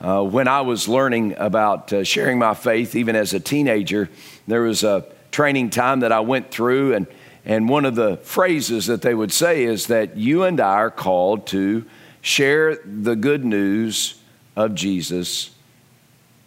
uh, 0.00 0.22
when 0.22 0.48
I 0.48 0.62
was 0.62 0.88
learning 0.88 1.34
about 1.36 1.92
uh, 1.92 2.04
sharing 2.04 2.38
my 2.38 2.54
faith, 2.54 2.94
even 2.94 3.16
as 3.16 3.34
a 3.34 3.40
teenager, 3.40 4.08
there 4.46 4.62
was 4.62 4.82
a 4.82 5.04
training 5.30 5.70
time 5.70 6.00
that 6.00 6.10
I 6.10 6.20
went 6.20 6.50
through, 6.50 6.94
and, 6.94 7.06
and 7.44 7.68
one 7.68 7.84
of 7.84 7.96
the 7.96 8.16
phrases 8.18 8.86
that 8.86 9.02
they 9.02 9.14
would 9.14 9.30
say 9.30 9.64
is 9.64 9.88
that 9.88 10.16
you 10.16 10.44
and 10.44 10.58
I 10.58 10.74
are 10.74 10.90
called 10.90 11.46
to 11.48 11.84
share 12.22 12.76
the 12.76 13.14
good 13.14 13.44
news 13.44 14.14
of 14.56 14.74
Jesus 14.74 15.50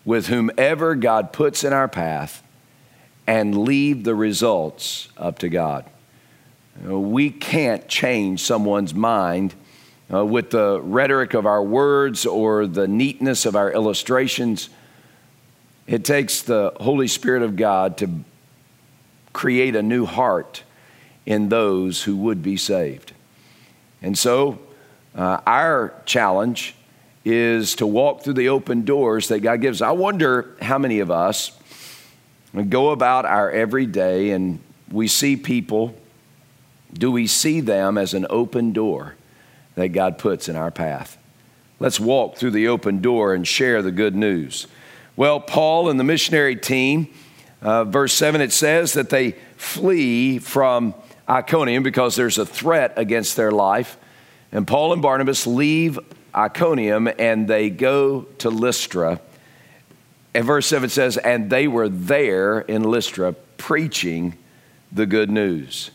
with 0.05 0.27
whomever 0.27 0.95
God 0.95 1.31
puts 1.31 1.63
in 1.63 1.73
our 1.73 1.87
path 1.87 2.43
and 3.25 3.63
leave 3.63 4.03
the 4.03 4.15
results 4.15 5.07
up 5.17 5.39
to 5.39 5.49
God. 5.49 5.85
We 6.81 7.29
can't 7.29 7.87
change 7.87 8.41
someone's 8.41 8.93
mind 8.93 9.53
uh, 10.13 10.25
with 10.25 10.49
the 10.49 10.81
rhetoric 10.81 11.33
of 11.33 11.45
our 11.45 11.63
words 11.63 12.25
or 12.25 12.67
the 12.67 12.87
neatness 12.87 13.45
of 13.45 13.55
our 13.55 13.71
illustrations. 13.71 14.69
It 15.87 16.03
takes 16.03 16.41
the 16.41 16.73
Holy 16.79 17.07
Spirit 17.07 17.43
of 17.43 17.55
God 17.55 17.97
to 17.97 18.09
create 19.31 19.75
a 19.75 19.83
new 19.83 20.05
heart 20.05 20.63
in 21.25 21.49
those 21.49 22.03
who 22.03 22.15
would 22.17 22.43
be 22.43 22.57
saved. 22.57 23.13
And 24.01 24.17
so, 24.17 24.59
uh, 25.15 25.39
our 25.45 25.93
challenge 26.05 26.75
is 27.25 27.75
to 27.75 27.87
walk 27.87 28.23
through 28.23 28.33
the 28.33 28.49
open 28.49 28.83
doors 28.83 29.29
that 29.29 29.39
God 29.39 29.61
gives. 29.61 29.81
I 29.81 29.91
wonder 29.91 30.55
how 30.61 30.77
many 30.77 30.99
of 30.99 31.09
us 31.09 31.57
go 32.69 32.91
about 32.91 33.25
our 33.25 33.49
everyday 33.49 34.31
and 34.31 34.59
we 34.91 35.07
see 35.07 35.35
people, 35.35 35.95
do 36.93 37.11
we 37.11 37.25
see 37.27 37.61
them 37.61 37.97
as 37.97 38.13
an 38.13 38.27
open 38.29 38.73
door? 38.73 39.15
that 39.75 39.89
God 39.89 40.17
puts 40.17 40.49
in 40.49 40.55
our 40.55 40.71
path. 40.71 41.17
Let's 41.79 41.99
walk 41.99 42.37
through 42.37 42.51
the 42.51 42.67
open 42.67 43.01
door 43.01 43.33
and 43.33 43.47
share 43.47 43.81
the 43.81 43.91
good 43.91 44.15
news. 44.15 44.67
Well, 45.15 45.39
Paul 45.39 45.89
and 45.89 45.99
the 45.99 46.03
missionary 46.03 46.55
team, 46.55 47.09
uh, 47.61 47.83
verse 47.83 48.13
7, 48.13 48.41
it 48.41 48.51
says 48.51 48.93
that 48.93 49.09
they 49.09 49.31
flee 49.57 50.39
from 50.39 50.93
Iconium 51.29 51.83
because 51.83 52.15
there's 52.15 52.37
a 52.37 52.45
threat 52.45 52.93
against 52.97 53.35
their 53.35 53.51
life. 53.51 53.97
And 54.51 54.67
Paul 54.67 54.93
and 54.93 55.01
Barnabas 55.01 55.47
leave 55.47 55.99
Iconium 56.35 57.09
and 57.19 57.47
they 57.47 57.69
go 57.69 58.23
to 58.39 58.49
Lystra. 58.49 59.19
And 60.33 60.45
verse 60.45 60.65
7 60.67 60.89
says, 60.89 61.17
And 61.17 61.49
they 61.49 61.67
were 61.67 61.89
there 61.89 62.59
in 62.61 62.83
Lystra 62.83 63.33
preaching 63.57 64.37
the 64.91 65.05
good 65.05 65.29
news. 65.29 65.91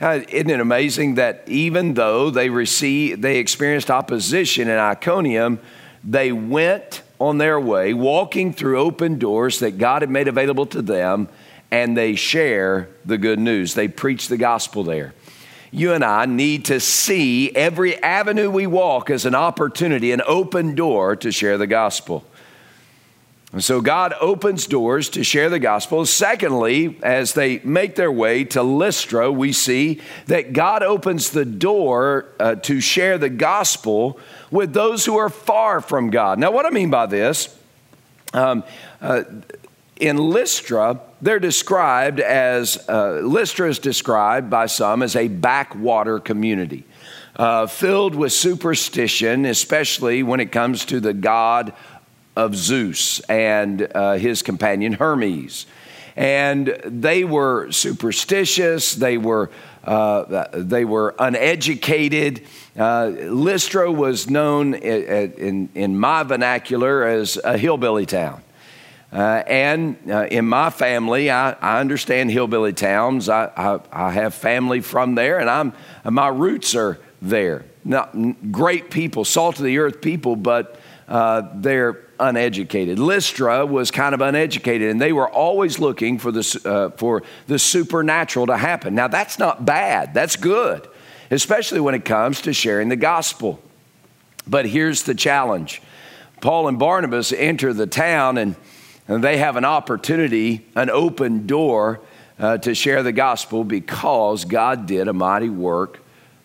Uh, 0.00 0.20
isn't 0.28 0.50
it 0.50 0.60
amazing 0.60 1.16
that 1.16 1.42
even 1.46 1.94
though 1.94 2.30
they 2.30 2.50
received, 2.50 3.20
they 3.22 3.38
experienced 3.38 3.90
opposition 3.90 4.68
in 4.68 4.78
Iconium, 4.78 5.58
they 6.04 6.30
went 6.30 7.02
on 7.20 7.38
their 7.38 7.58
way, 7.58 7.92
walking 7.92 8.52
through 8.52 8.78
open 8.78 9.18
doors 9.18 9.58
that 9.58 9.76
God 9.78 10.02
had 10.02 10.10
made 10.10 10.28
available 10.28 10.66
to 10.66 10.82
them, 10.82 11.28
and 11.70 11.96
they 11.96 12.14
share 12.14 12.88
the 13.04 13.18
good 13.18 13.40
news. 13.40 13.74
They 13.74 13.88
preach 13.88 14.28
the 14.28 14.36
gospel 14.36 14.84
there. 14.84 15.14
You 15.70 15.92
and 15.92 16.04
I 16.04 16.26
need 16.26 16.66
to 16.66 16.80
see 16.80 17.54
every 17.54 18.02
avenue 18.02 18.50
we 18.50 18.66
walk 18.66 19.10
as 19.10 19.26
an 19.26 19.34
opportunity, 19.34 20.12
an 20.12 20.22
open 20.26 20.74
door 20.74 21.14
to 21.16 21.30
share 21.30 21.58
the 21.58 21.66
gospel. 21.66 22.24
And 23.52 23.64
so 23.64 23.80
God 23.80 24.14
opens 24.20 24.66
doors 24.66 25.08
to 25.10 25.24
share 25.24 25.48
the 25.48 25.58
gospel. 25.58 26.04
Secondly, 26.04 26.98
as 27.02 27.32
they 27.32 27.60
make 27.60 27.94
their 27.94 28.12
way 28.12 28.44
to 28.44 28.62
Lystra, 28.62 29.32
we 29.32 29.52
see 29.52 30.00
that 30.26 30.52
God 30.52 30.82
opens 30.82 31.30
the 31.30 31.46
door 31.46 32.26
uh, 32.38 32.56
to 32.56 32.80
share 32.80 33.16
the 33.16 33.30
gospel 33.30 34.20
with 34.50 34.74
those 34.74 35.06
who 35.06 35.16
are 35.16 35.30
far 35.30 35.80
from 35.80 36.10
God. 36.10 36.38
Now, 36.38 36.50
what 36.50 36.66
I 36.66 36.70
mean 36.70 36.90
by 36.90 37.06
this, 37.06 37.56
um, 38.34 38.64
uh, 39.00 39.24
in 40.00 40.16
Lystra, 40.16 41.00
they're 41.20 41.38
described 41.38 42.20
as, 42.20 42.78
uh, 42.88 43.20
Lystra 43.22 43.68
is 43.68 43.78
described 43.78 44.48
by 44.48 44.66
some 44.66 45.02
as 45.02 45.16
a 45.16 45.28
backwater 45.28 46.20
community, 46.20 46.84
uh, 47.36 47.66
filled 47.66 48.14
with 48.14 48.32
superstition, 48.32 49.44
especially 49.44 50.22
when 50.22 50.40
it 50.40 50.52
comes 50.52 50.84
to 50.86 51.00
the 51.00 51.12
god 51.12 51.72
of 52.36 52.54
Zeus 52.54 53.20
and 53.20 53.88
uh, 53.94 54.14
his 54.14 54.42
companion 54.42 54.92
Hermes. 54.92 55.66
And 56.16 56.68
they 56.84 57.24
were 57.24 57.70
superstitious, 57.70 58.94
they 58.94 59.18
were, 59.18 59.50
uh, 59.84 60.46
they 60.52 60.84
were 60.84 61.14
uneducated. 61.18 62.42
Uh, 62.76 63.06
Lystra 63.06 63.90
was 63.90 64.30
known 64.30 64.74
in, 64.74 65.32
in, 65.32 65.68
in 65.74 65.98
my 65.98 66.22
vernacular 66.22 67.04
as 67.04 67.38
a 67.42 67.58
hillbilly 67.58 68.06
town. 68.06 68.42
Uh, 69.10 69.42
and 69.46 69.96
uh, 70.10 70.26
in 70.30 70.46
my 70.46 70.68
family, 70.68 71.30
I, 71.30 71.52
I, 71.52 71.80
understand 71.80 72.30
hillbilly 72.30 72.74
towns. 72.74 73.30
I, 73.30 73.50
I, 73.56 73.80
I, 73.90 74.10
have 74.10 74.34
family 74.34 74.80
from 74.82 75.14
there, 75.14 75.38
and 75.38 75.48
I'm, 75.48 75.72
my 76.04 76.28
roots 76.28 76.74
are 76.74 76.98
there. 77.22 77.64
Not 77.84 78.52
great 78.52 78.90
people, 78.90 79.24
salt 79.24 79.58
of 79.58 79.64
the 79.64 79.78
earth 79.78 80.02
people, 80.02 80.36
but 80.36 80.78
uh, 81.08 81.42
they're 81.54 82.04
uneducated. 82.20 82.98
Lystra 82.98 83.64
was 83.64 83.90
kind 83.90 84.14
of 84.14 84.20
uneducated, 84.20 84.90
and 84.90 85.00
they 85.00 85.14
were 85.14 85.28
always 85.28 85.78
looking 85.78 86.18
for 86.18 86.30
the, 86.30 86.60
uh, 86.66 86.96
for 86.98 87.22
the 87.46 87.58
supernatural 87.58 88.46
to 88.48 88.58
happen. 88.58 88.94
Now, 88.94 89.08
that's 89.08 89.38
not 89.38 89.64
bad, 89.64 90.12
that's 90.12 90.36
good, 90.36 90.86
especially 91.30 91.80
when 91.80 91.94
it 91.94 92.04
comes 92.04 92.42
to 92.42 92.52
sharing 92.52 92.90
the 92.90 92.96
gospel. 92.96 93.58
But 94.46 94.66
here's 94.66 95.04
the 95.04 95.14
challenge 95.14 95.80
Paul 96.42 96.68
and 96.68 96.78
Barnabas 96.78 97.32
enter 97.32 97.72
the 97.72 97.86
town, 97.86 98.36
and 98.36 98.54
and 99.08 99.24
they 99.24 99.38
have 99.38 99.56
an 99.56 99.64
opportunity, 99.64 100.64
an 100.76 100.90
open 100.90 101.46
door 101.46 102.00
uh, 102.38 102.58
to 102.58 102.74
share 102.74 103.02
the 103.02 103.12
gospel 103.12 103.64
because 103.64 104.44
God 104.44 104.86
did 104.86 105.08
a 105.08 105.12
mighty 105.12 105.48
work 105.48 106.00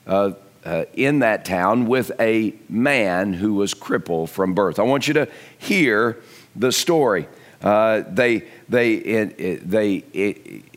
uh, 0.08 0.32
uh, 0.66 0.86
in 0.94 1.20
that 1.20 1.46
town 1.46 1.86
with 1.88 2.12
a 2.20 2.54
man 2.70 3.34
who 3.34 3.54
was 3.54 3.74
crippled 3.74 4.30
from 4.30 4.54
birth. 4.54 4.80
I 4.80 4.84
want 4.84 5.08
you 5.08 5.14
to 5.16 5.28
hear 5.58 6.18
the 6.56 6.72
story. 6.72 7.28
Uh, 7.62 8.04
they, 8.10 8.46
they, 8.68 8.96
in, 8.96 9.62
they, 9.66 9.96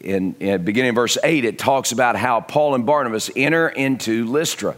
in, 0.01 0.37
in 0.39 0.65
beginning 0.65 0.95
verse 0.95 1.19
8, 1.23 1.45
it 1.45 1.59
talks 1.59 1.93
about 1.93 2.17
how 2.17 2.41
Paul 2.41 2.75
and 2.75 2.85
Barnabas 2.87 3.31
enter 3.35 3.69
into 3.69 4.27
Lystra. 4.27 4.77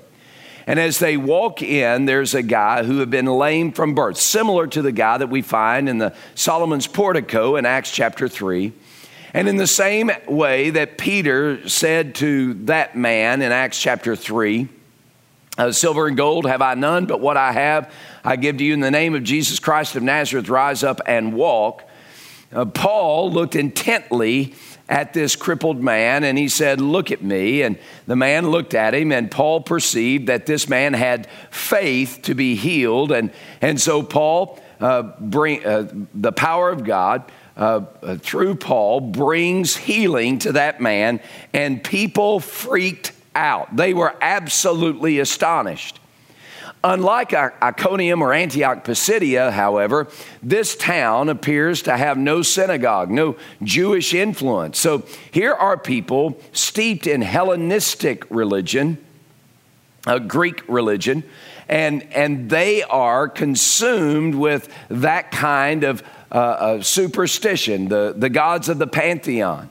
And 0.68 0.78
as 0.78 0.98
they 0.98 1.16
walk 1.16 1.62
in, 1.62 2.04
there's 2.04 2.34
a 2.34 2.42
guy 2.42 2.84
who 2.84 2.98
had 2.98 3.08
been 3.08 3.24
lame 3.24 3.72
from 3.72 3.94
birth, 3.94 4.18
similar 4.18 4.66
to 4.66 4.82
the 4.82 4.92
guy 4.92 5.16
that 5.16 5.30
we 5.30 5.40
find 5.40 5.88
in 5.88 5.96
the 5.96 6.14
Solomon's 6.34 6.86
portico 6.86 7.56
in 7.56 7.64
Acts 7.64 7.90
chapter 7.90 8.28
3. 8.28 8.74
And 9.32 9.48
in 9.48 9.56
the 9.56 9.66
same 9.66 10.10
way 10.26 10.68
that 10.68 10.98
Peter 10.98 11.66
said 11.70 12.16
to 12.16 12.52
that 12.66 12.94
man 12.94 13.40
in 13.40 13.50
Acts 13.50 13.80
chapter 13.80 14.14
3, 14.14 14.68
uh, 15.56 15.72
Silver 15.72 16.06
and 16.06 16.18
gold 16.18 16.44
have 16.44 16.60
I 16.60 16.74
none, 16.74 17.06
but 17.06 17.22
what 17.22 17.38
I 17.38 17.52
have 17.52 17.90
I 18.22 18.36
give 18.36 18.58
to 18.58 18.64
you 18.64 18.74
in 18.74 18.80
the 18.80 18.90
name 18.90 19.14
of 19.14 19.24
Jesus 19.24 19.58
Christ 19.58 19.96
of 19.96 20.02
Nazareth, 20.02 20.50
rise 20.50 20.84
up 20.84 21.00
and 21.06 21.32
walk. 21.32 21.82
Uh, 22.52 22.66
Paul 22.66 23.32
looked 23.32 23.56
intently 23.56 24.54
at 24.88 25.12
this 25.12 25.36
crippled 25.36 25.82
man 25.82 26.24
and 26.24 26.38
he 26.38 26.48
said, 26.48 26.80
Look 26.80 27.10
at 27.10 27.22
me. 27.22 27.62
And 27.62 27.78
the 28.06 28.16
man 28.16 28.50
looked 28.50 28.74
at 28.74 28.94
him, 28.94 29.12
and 29.12 29.30
Paul 29.30 29.60
perceived 29.60 30.28
that 30.28 30.46
this 30.46 30.68
man 30.68 30.94
had 30.94 31.28
faith 31.50 32.20
to 32.22 32.34
be 32.34 32.54
healed. 32.54 33.12
And, 33.12 33.30
and 33.60 33.80
so 33.80 34.02
Paul, 34.02 34.58
uh, 34.80 35.02
bring, 35.20 35.64
uh, 35.64 35.88
the 36.14 36.32
power 36.32 36.70
of 36.70 36.84
God, 36.84 37.30
uh, 37.56 37.84
uh 38.02 38.16
through 38.16 38.54
Paul 38.54 39.00
brings 39.00 39.76
healing 39.76 40.38
to 40.40 40.52
that 40.52 40.80
man, 40.80 41.20
and 41.52 41.82
people 41.82 42.40
freaked 42.40 43.12
out. 43.34 43.74
They 43.76 43.94
were 43.94 44.14
absolutely 44.20 45.18
astonished. 45.18 46.00
Unlike 46.84 47.34
Iconium 47.34 48.22
or 48.22 48.32
Antioch 48.32 48.84
Pisidia, 48.84 49.50
however, 49.50 50.06
this 50.42 50.76
town 50.76 51.28
appears 51.28 51.82
to 51.82 51.96
have 51.96 52.16
no 52.16 52.42
synagogue, 52.42 53.10
no 53.10 53.36
Jewish 53.62 54.14
influence. 54.14 54.78
So 54.78 55.02
here 55.32 55.54
are 55.54 55.76
people 55.76 56.40
steeped 56.52 57.08
in 57.08 57.22
Hellenistic 57.22 58.24
religion, 58.30 59.04
uh, 60.06 60.20
Greek 60.20 60.62
religion, 60.68 61.24
and, 61.68 62.04
and 62.12 62.48
they 62.48 62.84
are 62.84 63.28
consumed 63.28 64.36
with 64.36 64.72
that 64.88 65.32
kind 65.32 65.82
of 65.82 66.04
uh, 66.30 66.34
uh, 66.34 66.82
superstition, 66.82 67.88
the, 67.88 68.14
the 68.16 68.28
gods 68.28 68.68
of 68.68 68.78
the 68.78 68.86
pantheon 68.86 69.68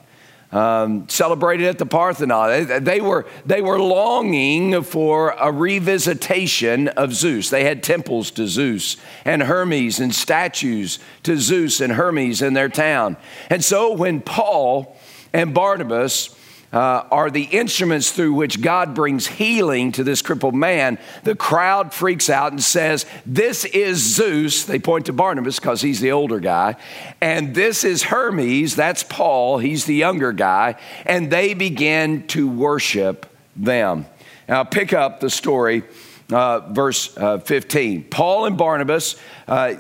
um, 0.58 1.08
celebrated 1.08 1.68
at 1.68 1.78
the 1.78 1.86
Parthenon. 1.86 2.68
They, 2.68 2.80
they, 2.80 3.02
were, 3.02 3.28
they 3.46 3.62
were 3.62 3.80
longing 3.80 4.82
for 4.82 5.30
a 5.30 5.52
revisitation 5.52 6.88
of 6.88 7.14
Zeus. 7.14 7.52
They 7.52 7.64
had 7.64 7.84
temples 7.84 8.32
to 8.32 8.48
Zeus 8.48 8.98
and 9.24 9.44
Hermes 9.44 10.00
and 10.00 10.14
statues 10.14 10.98
to 11.24 11.38
Zeus 11.38 11.80
and 11.80 11.94
Hermes 11.94 12.42
in 12.42 12.54
their 12.54 12.70
town. 12.70 13.18
And 13.52 13.64
so 13.64 13.94
when 13.94 14.20
Paul 14.20 14.98
and 15.32 15.54
Barnabas 15.54 16.36
uh, 16.74 17.04
are 17.12 17.30
the 17.32 17.44
instruments 17.44 18.12
through 18.12 18.34
which 18.34 18.62
God 18.62 18.94
brings 18.94 19.28
healing 19.28 19.92
to 19.94 20.04
this 20.04 20.22
crippled 20.22 20.56
man, 20.56 20.98
the 21.24 21.36
crowd 21.36 21.94
freaks 21.94 22.30
out 22.30 22.52
and 22.52 22.62
says, 22.62 23.06
This 23.26 23.64
is 23.66 23.98
Zeus. 24.00 24.66
They 24.66 24.80
point 24.80 25.06
to 25.06 25.14
Barnabas 25.14 25.60
because 25.60 25.82
he's 25.82 26.02
the 26.02 26.12
older 26.12 26.40
guy. 26.40 26.76
And 27.22 27.56
this 27.56 27.84
is 27.84 28.04
Hermes. 28.04 28.76
That's 28.76 29.04
Paul. 29.04 29.60
He's 29.60 29.86
the 29.86 29.96
younger 29.96 30.34
guy. 30.34 30.76
And 31.06 31.32
they 31.32 31.54
begin 31.54 32.28
to 32.28 32.50
worship 32.50 33.26
them. 33.56 34.06
Now, 34.50 34.64
pick 34.64 34.94
up 34.94 35.20
the 35.20 35.30
story, 35.30 35.84
uh, 36.32 36.72
verse 36.72 37.16
uh, 37.18 37.40
15. 37.40 38.06
Paul 38.06 38.46
and 38.46 38.58
Barnabas 38.58 39.16
uh, 39.48 39.76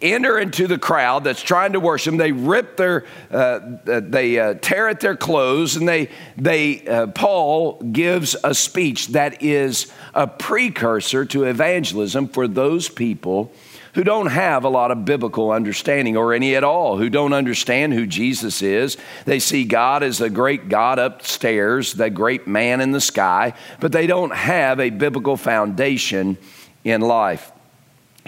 enter 0.00 0.38
into 0.38 0.66
the 0.66 0.78
crowd 0.78 1.24
that's 1.24 1.42
trying 1.42 1.72
to 1.72 1.80
worship 1.80 2.12
them. 2.12 2.18
They 2.18 2.32
rip 2.32 2.76
their, 2.76 3.04
uh, 3.30 3.60
they 3.84 4.38
uh, 4.38 4.54
tear 4.54 4.88
at 4.88 5.00
their 5.00 5.16
clothes, 5.16 5.76
and 5.76 5.88
they, 5.88 6.08
they 6.36 6.86
uh, 6.86 7.08
Paul 7.08 7.80
gives 7.82 8.36
a 8.44 8.54
speech 8.54 9.08
that 9.08 9.42
is 9.42 9.92
a 10.14 10.26
precursor 10.26 11.24
to 11.26 11.44
evangelism 11.44 12.28
for 12.28 12.48
those 12.48 12.88
people 12.88 13.52
who 13.94 14.04
don't 14.04 14.26
have 14.26 14.64
a 14.64 14.68
lot 14.68 14.90
of 14.92 15.04
biblical 15.04 15.50
understanding 15.50 16.16
or 16.16 16.32
any 16.32 16.54
at 16.54 16.62
all, 16.62 16.98
who 16.98 17.10
don't 17.10 17.32
understand 17.32 17.92
who 17.92 18.06
Jesus 18.06 18.62
is. 18.62 18.96
They 19.24 19.40
see 19.40 19.64
God 19.64 20.02
as 20.02 20.20
a 20.20 20.30
great 20.30 20.68
God 20.68 20.98
upstairs, 20.98 21.94
the 21.94 22.08
great 22.08 22.46
man 22.46 22.80
in 22.80 22.92
the 22.92 23.00
sky, 23.00 23.54
but 23.80 23.90
they 23.90 24.06
don't 24.06 24.32
have 24.32 24.78
a 24.78 24.90
biblical 24.90 25.36
foundation 25.36 26.38
in 26.84 27.00
life. 27.00 27.50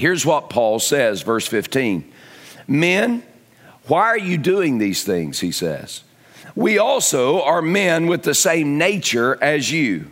Here's 0.00 0.24
what 0.24 0.48
Paul 0.48 0.78
says, 0.78 1.20
verse 1.20 1.46
15 1.46 2.10
Men, 2.66 3.22
why 3.86 4.06
are 4.06 4.18
you 4.18 4.38
doing 4.38 4.78
these 4.78 5.04
things? 5.04 5.40
He 5.40 5.52
says. 5.52 6.04
We 6.56 6.78
also 6.78 7.42
are 7.42 7.60
men 7.60 8.06
with 8.06 8.22
the 8.22 8.32
same 8.32 8.78
nature 8.78 9.36
as 9.42 9.70
you. 9.70 10.10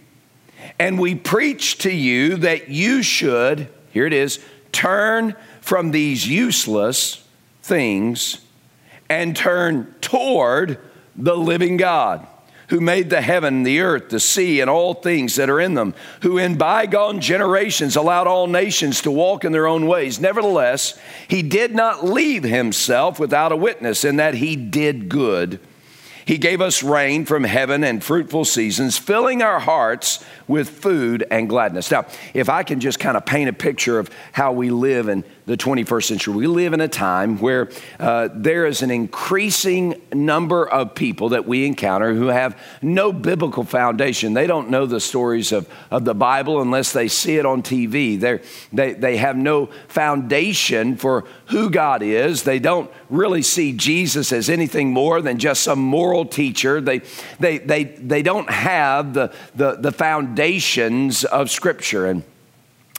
And 0.79 1.01
we 1.01 1.14
preach 1.14 1.79
to 1.79 1.90
you 1.90 2.37
that 2.37 2.68
you 2.68 3.03
should, 3.03 3.68
here 3.90 4.05
it 4.05 4.12
is, 4.12 4.40
turn 4.72 5.35
from 5.62 5.90
these 5.90 6.29
useless 6.29 7.27
things 7.62 8.42
and 9.09 9.35
turn 9.35 9.94
toward 10.03 10.79
the 11.16 11.35
living 11.35 11.79
God 11.79 12.27
who 12.68 12.81
made 12.81 13.11
the 13.11 13.20
heaven, 13.20 13.62
the 13.62 13.81
earth, 13.81 14.11
the 14.11 14.20
sea, 14.20 14.61
and 14.61 14.68
all 14.68 14.94
things 14.94 15.37
that 15.37 15.50
are 15.50 15.61
in 15.61 15.74
them, 15.74 15.94
who 16.22 16.38
in 16.38 16.57
bygone 16.57 17.20
generations 17.20 17.96
allowed 17.96 18.26
all 18.26 18.46
nations 18.46 19.00
to 19.02 19.11
walk 19.11 19.44
in 19.44 19.52
their 19.52 19.66
own 19.66 19.87
ways. 19.87 20.20
Nevertheless, 20.20 20.98
he 21.28 21.42
did 21.42 21.74
not 21.74 22.04
leave 22.04 22.44
himself 22.44 23.18
without 23.18 23.52
a 23.52 23.57
witness 23.57 24.04
in 24.04 24.16
that 24.16 24.35
he 24.35 24.54
did 24.57 25.09
good. 25.09 25.61
He 26.28 26.37
gave 26.37 26.61
us 26.61 26.83
rain 26.83 27.24
from 27.24 27.44
heaven 27.44 27.83
and 27.83 28.04
fruitful 28.04 28.44
seasons, 28.44 28.98
filling 28.98 29.40
our 29.40 29.61
hearts 29.61 30.22
with 30.46 30.68
food 30.68 31.24
and 31.31 31.48
gladness. 31.48 31.90
Now, 31.90 32.04
if 32.35 32.50
I 32.50 32.64
can 32.64 32.81
just 32.81 33.00
kind 33.00 33.16
of 33.16 33.24
paint 33.24 33.48
a 33.48 33.54
picture 33.54 33.98
of 33.98 34.11
how 34.33 34.52
we 34.52 34.68
live 34.68 35.09
in 35.09 35.24
the 35.49 35.57
21st 35.57 36.05
century. 36.05 36.35
We 36.35 36.47
live 36.47 36.75
in 36.75 36.81
a 36.81 36.89
time 36.89 37.39
where 37.39 37.71
uh, 37.99 38.29
there 38.35 38.67
is 38.67 38.83
an 38.83 38.91
increasing 38.91 40.01
number 40.13 40.69
of 40.69 40.95
people 40.95 41.31
that 41.31 41.47
we 41.49 41.67
encounter 41.67 42.15
who 42.15 42.27
have 42.27 42.57
no 42.83 43.13
biblical 43.13 43.65
foundation. 43.65 44.35
They 44.35 44.47
don't 44.47 44.69
know 44.69 44.87
the 44.87 45.01
stories 45.01 45.51
of, 45.51 45.69
of 45.91 46.05
the 46.05 46.15
Bible 46.15 46.61
unless 46.61 46.93
they 46.93 47.09
see 47.09 47.39
it 47.39 47.47
on 47.47 47.63
TV. 47.63 48.21
They're, 48.21 48.43
they 48.73 48.93
they 48.93 49.17
have 49.17 49.37
no 49.37 49.71
foundation 49.89 50.97
for 50.97 51.25
who 51.47 51.71
God 51.71 52.03
is. 52.03 52.43
They 52.43 52.59
don't 52.59 52.91
really 53.09 53.43
see 53.43 53.73
Jesus 53.73 54.33
as 54.33 54.51
anything 54.51 54.93
more 54.93 55.23
than 55.23 55.39
just 55.39 55.63
some 55.63 55.79
moral 55.79 56.27
teacher. 56.27 56.81
They, 56.81 57.01
they, 57.41 57.59
they, 57.59 57.85
they 57.85 58.23
don't 58.23 58.51
have 58.51 59.15
the, 59.15 59.33
the, 59.55 59.77
the 59.77 59.93
foundations 59.93 61.25
of 61.25 61.51
Scripture. 61.51 62.07
And 62.07 62.23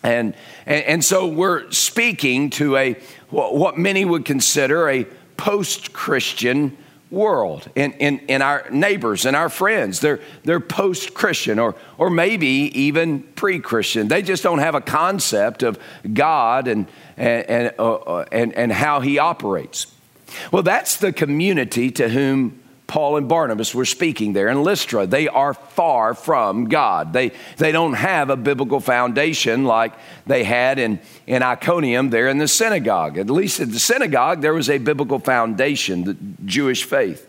and, 0.04 0.36
and, 0.66 0.86
and 0.86 1.06
so 1.06 1.28
we're 1.28 1.70
speaking 1.72 2.50
to 2.52 2.78
a 2.78 2.94
what 3.30 3.78
many 3.78 4.06
would 4.06 4.26
consider 4.26 4.90
a 4.90 5.06
post 5.38 5.94
Christian 5.94 6.78
world 7.12 7.70
in, 7.76 7.94
in, 7.94 8.20
in 8.28 8.42
our 8.42 8.66
neighbors 8.70 9.26
and 9.26 9.36
our 9.36 9.50
friends. 9.50 10.00
They're, 10.00 10.20
they're 10.44 10.60
post 10.60 11.14
Christian 11.14 11.60
or, 11.60 11.76
or 11.98 12.10
maybe 12.10 12.48
even 12.48 13.24
pre 13.24 13.60
Christian. 13.60 14.08
They 14.08 14.22
just 14.22 14.44
don't 14.44 14.60
have 14.60 14.76
a 14.76 14.82
concept 14.82 15.64
of 15.64 15.80
God 16.14 16.68
and, 16.68 16.88
and, 17.18 17.50
and, 17.50 17.74
uh, 17.80 17.94
uh, 17.94 18.26
and, 18.32 18.54
and 18.54 18.72
how 18.72 19.00
He 19.00 19.18
operates. 19.18 19.88
Well, 20.52 20.64
that's 20.64 20.98
the 20.98 21.12
community 21.12 21.90
to 21.92 22.10
whom 22.10 22.59
Paul 22.90 23.18
and 23.18 23.30
Barnabas 23.30 23.74
were 23.76 23.86
speaking 23.86 24.34
there 24.34 24.50
in 24.50 24.64
Lystra. 24.64 25.06
They 25.06 25.28
are 25.28 25.54
far 25.54 26.16
from 26.16 26.66
God. 26.66 27.14
They, 27.14 27.32
they 27.58 27.72
don't 27.72 27.94
have 27.94 28.32
a 28.32 28.36
biblical 28.36 28.80
foundation 28.80 29.64
like 29.64 29.94
they 30.26 30.44
had 30.44 30.80
in, 30.80 31.00
in 31.28 31.44
Iconium 31.44 32.10
there 32.10 32.28
in 32.28 32.40
the 32.40 32.48
synagogue. 32.48 33.20
At 33.20 33.30
least 33.30 33.60
at 33.60 33.72
the 33.72 33.80
synagogue, 33.80 34.42
there 34.42 34.56
was 34.56 34.72
a 34.72 34.80
biblical 34.80 35.20
foundation, 35.20 36.04
the 36.04 36.18
Jewish 36.46 36.84
faith. 36.84 37.28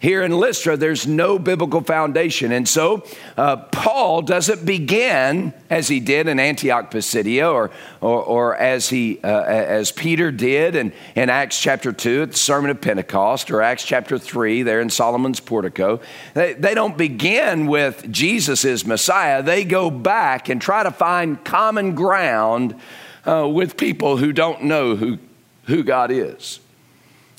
Here 0.00 0.22
in 0.22 0.30
Lystra, 0.30 0.76
there's 0.76 1.08
no 1.08 1.40
biblical 1.40 1.80
foundation. 1.80 2.52
And 2.52 2.68
so 2.68 3.04
uh, 3.36 3.56
Paul 3.56 4.22
doesn't 4.22 4.64
begin 4.64 5.52
as 5.68 5.88
he 5.88 5.98
did 5.98 6.28
in 6.28 6.38
Antioch 6.38 6.92
Pisidia 6.92 7.50
or, 7.50 7.72
or, 8.00 8.22
or 8.22 8.56
as, 8.56 8.88
he, 8.88 9.18
uh, 9.24 9.42
as 9.42 9.90
Peter 9.90 10.30
did 10.30 10.76
in, 10.76 10.92
in 11.16 11.30
Acts 11.30 11.60
chapter 11.60 11.92
2 11.92 12.22
at 12.22 12.30
the 12.30 12.38
Sermon 12.38 12.70
of 12.70 12.80
Pentecost 12.80 13.50
or 13.50 13.60
Acts 13.60 13.84
chapter 13.84 14.20
3 14.20 14.62
there 14.62 14.80
in 14.80 14.88
Solomon's 14.88 15.40
portico. 15.40 16.00
They, 16.32 16.52
they 16.54 16.74
don't 16.74 16.96
begin 16.96 17.66
with 17.66 18.08
Jesus 18.12 18.64
is 18.64 18.86
Messiah. 18.86 19.42
They 19.42 19.64
go 19.64 19.90
back 19.90 20.48
and 20.48 20.62
try 20.62 20.84
to 20.84 20.92
find 20.92 21.44
common 21.44 21.96
ground 21.96 22.76
uh, 23.26 23.48
with 23.48 23.76
people 23.76 24.18
who 24.18 24.32
don't 24.32 24.62
know 24.62 24.94
who, 24.94 25.18
who 25.64 25.82
God 25.82 26.12
is. 26.12 26.60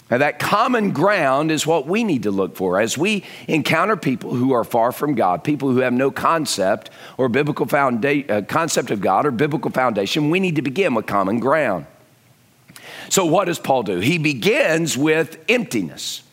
Now, 0.09 0.17
that 0.17 0.39
common 0.39 0.89
ground 0.89 1.51
is 1.51 1.67
what 1.67 1.85
we 1.85 2.03
need 2.03 2.23
to 2.23 2.31
look 2.31 2.55
for 2.55 2.81
as 2.81 2.97
we 2.97 3.23
encounter 3.47 3.95
people 3.95 4.33
who 4.33 4.53
are 4.53 4.63
far 4.63 4.91
from 4.91 5.13
God, 5.13 5.43
people 5.43 5.69
who 5.69 5.79
have 5.79 5.93
no 5.93 6.09
concept 6.09 6.89
or 7.17 7.29
biblical 7.29 7.67
founda- 7.67 8.27
uh, 8.29 8.41
concept 8.41 8.89
of 8.89 9.01
God 9.01 9.27
or 9.27 9.31
biblical 9.31 9.69
foundation. 9.69 10.31
We 10.31 10.39
need 10.39 10.55
to 10.55 10.63
begin 10.63 10.95
with 10.95 11.05
common 11.05 11.39
ground. 11.39 11.85
So, 13.09 13.23
what 13.25 13.45
does 13.45 13.59
Paul 13.59 13.83
do? 13.83 13.99
He 13.99 14.17
begins 14.17 14.97
with 14.97 15.37
emptiness. 15.47 16.23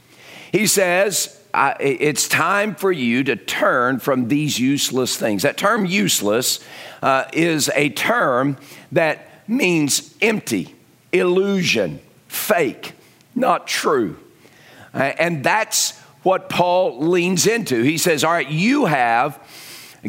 He 0.52 0.66
says, 0.66 1.38
It's 1.54 2.28
time 2.28 2.74
for 2.74 2.90
you 2.90 3.24
to 3.24 3.36
turn 3.36 3.98
from 3.98 4.28
these 4.28 4.58
useless 4.58 5.18
things. 5.18 5.42
That 5.42 5.58
term 5.58 5.84
useless 5.84 6.60
uh, 7.02 7.24
is 7.34 7.70
a 7.74 7.90
term 7.90 8.56
that 8.92 9.28
means 9.46 10.14
empty, 10.22 10.74
illusion, 11.12 12.00
fake 12.28 12.94
not 13.37 13.66
true. 13.66 14.16
Uh, 14.92 15.12
and 15.18 15.44
that's 15.44 15.96
what 16.22 16.49
Paul 16.49 16.99
leans 17.01 17.46
into. 17.46 17.83
He 17.83 17.99
says, 17.99 18.25
All 18.25 18.33
right, 18.33 18.51
you 18.51 18.87
have 18.87 19.38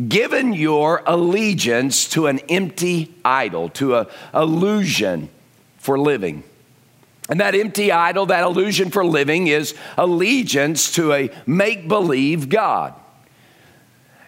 given 0.08 0.54
your 0.54 1.04
allegiance 1.06 2.10
to 2.10 2.28
an 2.28 2.40
empty 2.50 3.14
idol, 3.24 3.70
to 3.70 3.96
a 3.96 4.08
illusion 4.34 5.30
for 5.78 6.00
living. 6.00 6.44
And 7.30 7.40
that 7.42 7.56
empty 7.56 7.92
idol, 7.92 8.28
that 8.28 8.44
illusion 8.44 8.90
for 8.90 9.06
living, 9.06 9.48
is 9.48 9.76
allegiance 9.98 10.94
to 10.94 11.14
a 11.14 11.30
make 11.46 11.88
believe 11.88 12.48
God. 12.50 12.94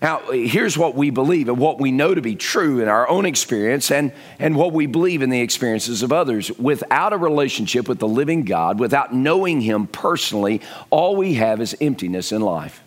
Now, 0.01 0.19
here's 0.31 0.77
what 0.77 0.95
we 0.95 1.09
believe 1.09 1.49
and 1.49 1.57
what 1.57 1.79
we 1.79 1.91
know 1.91 2.13
to 2.13 2.21
be 2.21 2.35
true 2.35 2.79
in 2.79 2.87
our 2.87 3.07
own 3.09 3.25
experience 3.25 3.91
and, 3.91 4.13
and 4.39 4.55
what 4.55 4.71
we 4.71 4.85
believe 4.85 5.21
in 5.21 5.29
the 5.29 5.41
experiences 5.41 6.03
of 6.03 6.13
others. 6.13 6.49
Without 6.57 7.11
a 7.11 7.17
relationship 7.17 7.89
with 7.89 7.99
the 7.99 8.07
living 8.07 8.43
God, 8.43 8.79
without 8.79 9.13
knowing 9.13 9.59
Him 9.59 9.87
personally, 9.87 10.61
all 10.89 11.17
we 11.17 11.33
have 11.33 11.59
is 11.59 11.75
emptiness 11.81 12.31
in 12.31 12.41
life. 12.41 12.81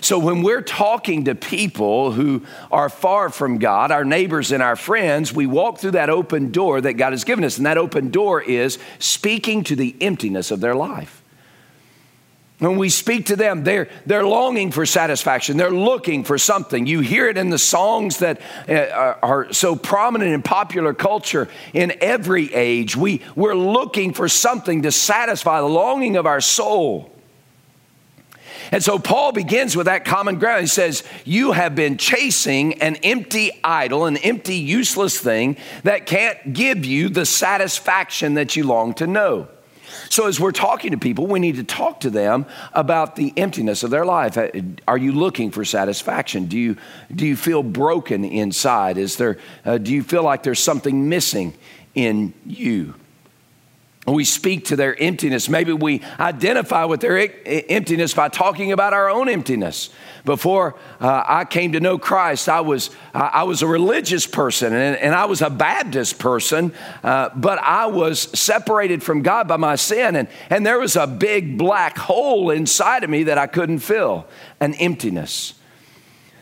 So, 0.00 0.18
when 0.18 0.42
we're 0.42 0.62
talking 0.62 1.24
to 1.24 1.34
people 1.34 2.12
who 2.12 2.44
are 2.70 2.88
far 2.88 3.30
from 3.30 3.58
God, 3.58 3.90
our 3.90 4.04
neighbors 4.04 4.52
and 4.52 4.62
our 4.62 4.76
friends, 4.76 5.32
we 5.32 5.46
walk 5.46 5.78
through 5.78 5.92
that 5.92 6.10
open 6.10 6.50
door 6.50 6.80
that 6.80 6.94
God 6.94 7.12
has 7.12 7.24
given 7.24 7.44
us. 7.44 7.56
And 7.56 7.66
that 7.66 7.78
open 7.78 8.10
door 8.10 8.40
is 8.40 8.78
speaking 8.98 9.64
to 9.64 9.76
the 9.76 9.94
emptiness 10.00 10.50
of 10.50 10.60
their 10.60 10.74
life. 10.74 11.22
When 12.58 12.78
we 12.78 12.88
speak 12.88 13.26
to 13.26 13.36
them, 13.36 13.64
they're, 13.64 13.88
they're 14.06 14.24
longing 14.24 14.70
for 14.70 14.86
satisfaction. 14.86 15.58
They're 15.58 15.70
looking 15.70 16.24
for 16.24 16.38
something. 16.38 16.86
You 16.86 17.00
hear 17.00 17.28
it 17.28 17.36
in 17.36 17.50
the 17.50 17.58
songs 17.58 18.20
that 18.20 18.40
uh, 18.66 19.14
are 19.22 19.52
so 19.52 19.76
prominent 19.76 20.32
in 20.32 20.42
popular 20.42 20.94
culture 20.94 21.48
in 21.74 21.92
every 22.00 22.54
age. 22.54 22.96
We, 22.96 23.20
we're 23.34 23.54
looking 23.54 24.14
for 24.14 24.26
something 24.26 24.82
to 24.82 24.92
satisfy 24.92 25.60
the 25.60 25.68
longing 25.68 26.16
of 26.16 26.24
our 26.24 26.40
soul. 26.40 27.12
And 28.72 28.82
so 28.82 28.98
Paul 28.98 29.32
begins 29.32 29.76
with 29.76 29.84
that 29.84 30.06
common 30.06 30.38
ground. 30.38 30.62
He 30.62 30.66
says, 30.66 31.04
You 31.26 31.52
have 31.52 31.74
been 31.74 31.98
chasing 31.98 32.80
an 32.80 32.96
empty 32.96 33.50
idol, 33.62 34.06
an 34.06 34.16
empty, 34.16 34.56
useless 34.56 35.18
thing 35.18 35.58
that 35.82 36.06
can't 36.06 36.54
give 36.54 36.86
you 36.86 37.10
the 37.10 37.26
satisfaction 37.26 38.34
that 38.34 38.56
you 38.56 38.64
long 38.64 38.94
to 38.94 39.06
know. 39.06 39.48
So, 40.08 40.26
as 40.26 40.38
we're 40.38 40.52
talking 40.52 40.92
to 40.92 40.98
people, 40.98 41.26
we 41.26 41.40
need 41.40 41.56
to 41.56 41.64
talk 41.64 42.00
to 42.00 42.10
them 42.10 42.46
about 42.72 43.16
the 43.16 43.32
emptiness 43.36 43.82
of 43.82 43.90
their 43.90 44.04
life. 44.04 44.36
Uh, 44.36 44.48
are 44.86 44.98
you 44.98 45.12
looking 45.12 45.50
for 45.50 45.64
satisfaction? 45.64 46.46
Do 46.46 46.58
you, 46.58 46.76
do 47.14 47.26
you 47.26 47.36
feel 47.36 47.62
broken 47.62 48.24
inside? 48.24 48.98
Is 48.98 49.16
there, 49.16 49.38
uh, 49.64 49.78
do 49.78 49.92
you 49.92 50.02
feel 50.02 50.22
like 50.22 50.42
there's 50.42 50.62
something 50.62 51.08
missing 51.08 51.54
in 51.94 52.34
you? 52.44 52.94
We 54.14 54.24
speak 54.24 54.66
to 54.66 54.76
their 54.76 55.00
emptiness. 55.00 55.48
Maybe 55.48 55.72
we 55.72 56.02
identify 56.20 56.84
with 56.84 57.00
their 57.00 57.28
emptiness 57.44 58.14
by 58.14 58.28
talking 58.28 58.70
about 58.72 58.92
our 58.92 59.10
own 59.10 59.28
emptiness. 59.28 59.90
Before 60.24 60.76
uh, 61.00 61.24
I 61.26 61.44
came 61.44 61.72
to 61.72 61.80
know 61.80 61.98
Christ, 61.98 62.48
I 62.48 62.60
was, 62.60 62.90
I 63.12 63.44
was 63.44 63.62
a 63.62 63.66
religious 63.66 64.26
person 64.26 64.72
and, 64.72 64.96
and 64.96 65.14
I 65.14 65.24
was 65.24 65.42
a 65.42 65.50
Baptist 65.50 66.18
person, 66.18 66.72
uh, 67.02 67.30
but 67.34 67.58
I 67.58 67.86
was 67.86 68.20
separated 68.38 69.02
from 69.02 69.22
God 69.22 69.48
by 69.48 69.56
my 69.56 69.76
sin. 69.76 70.16
And, 70.16 70.28
and 70.50 70.64
there 70.64 70.78
was 70.78 70.96
a 70.96 71.06
big 71.06 71.58
black 71.58 71.98
hole 71.98 72.50
inside 72.50 73.02
of 73.02 73.10
me 73.10 73.24
that 73.24 73.38
I 73.38 73.46
couldn't 73.46 73.80
fill 73.80 74.26
an 74.60 74.74
emptiness. 74.74 75.54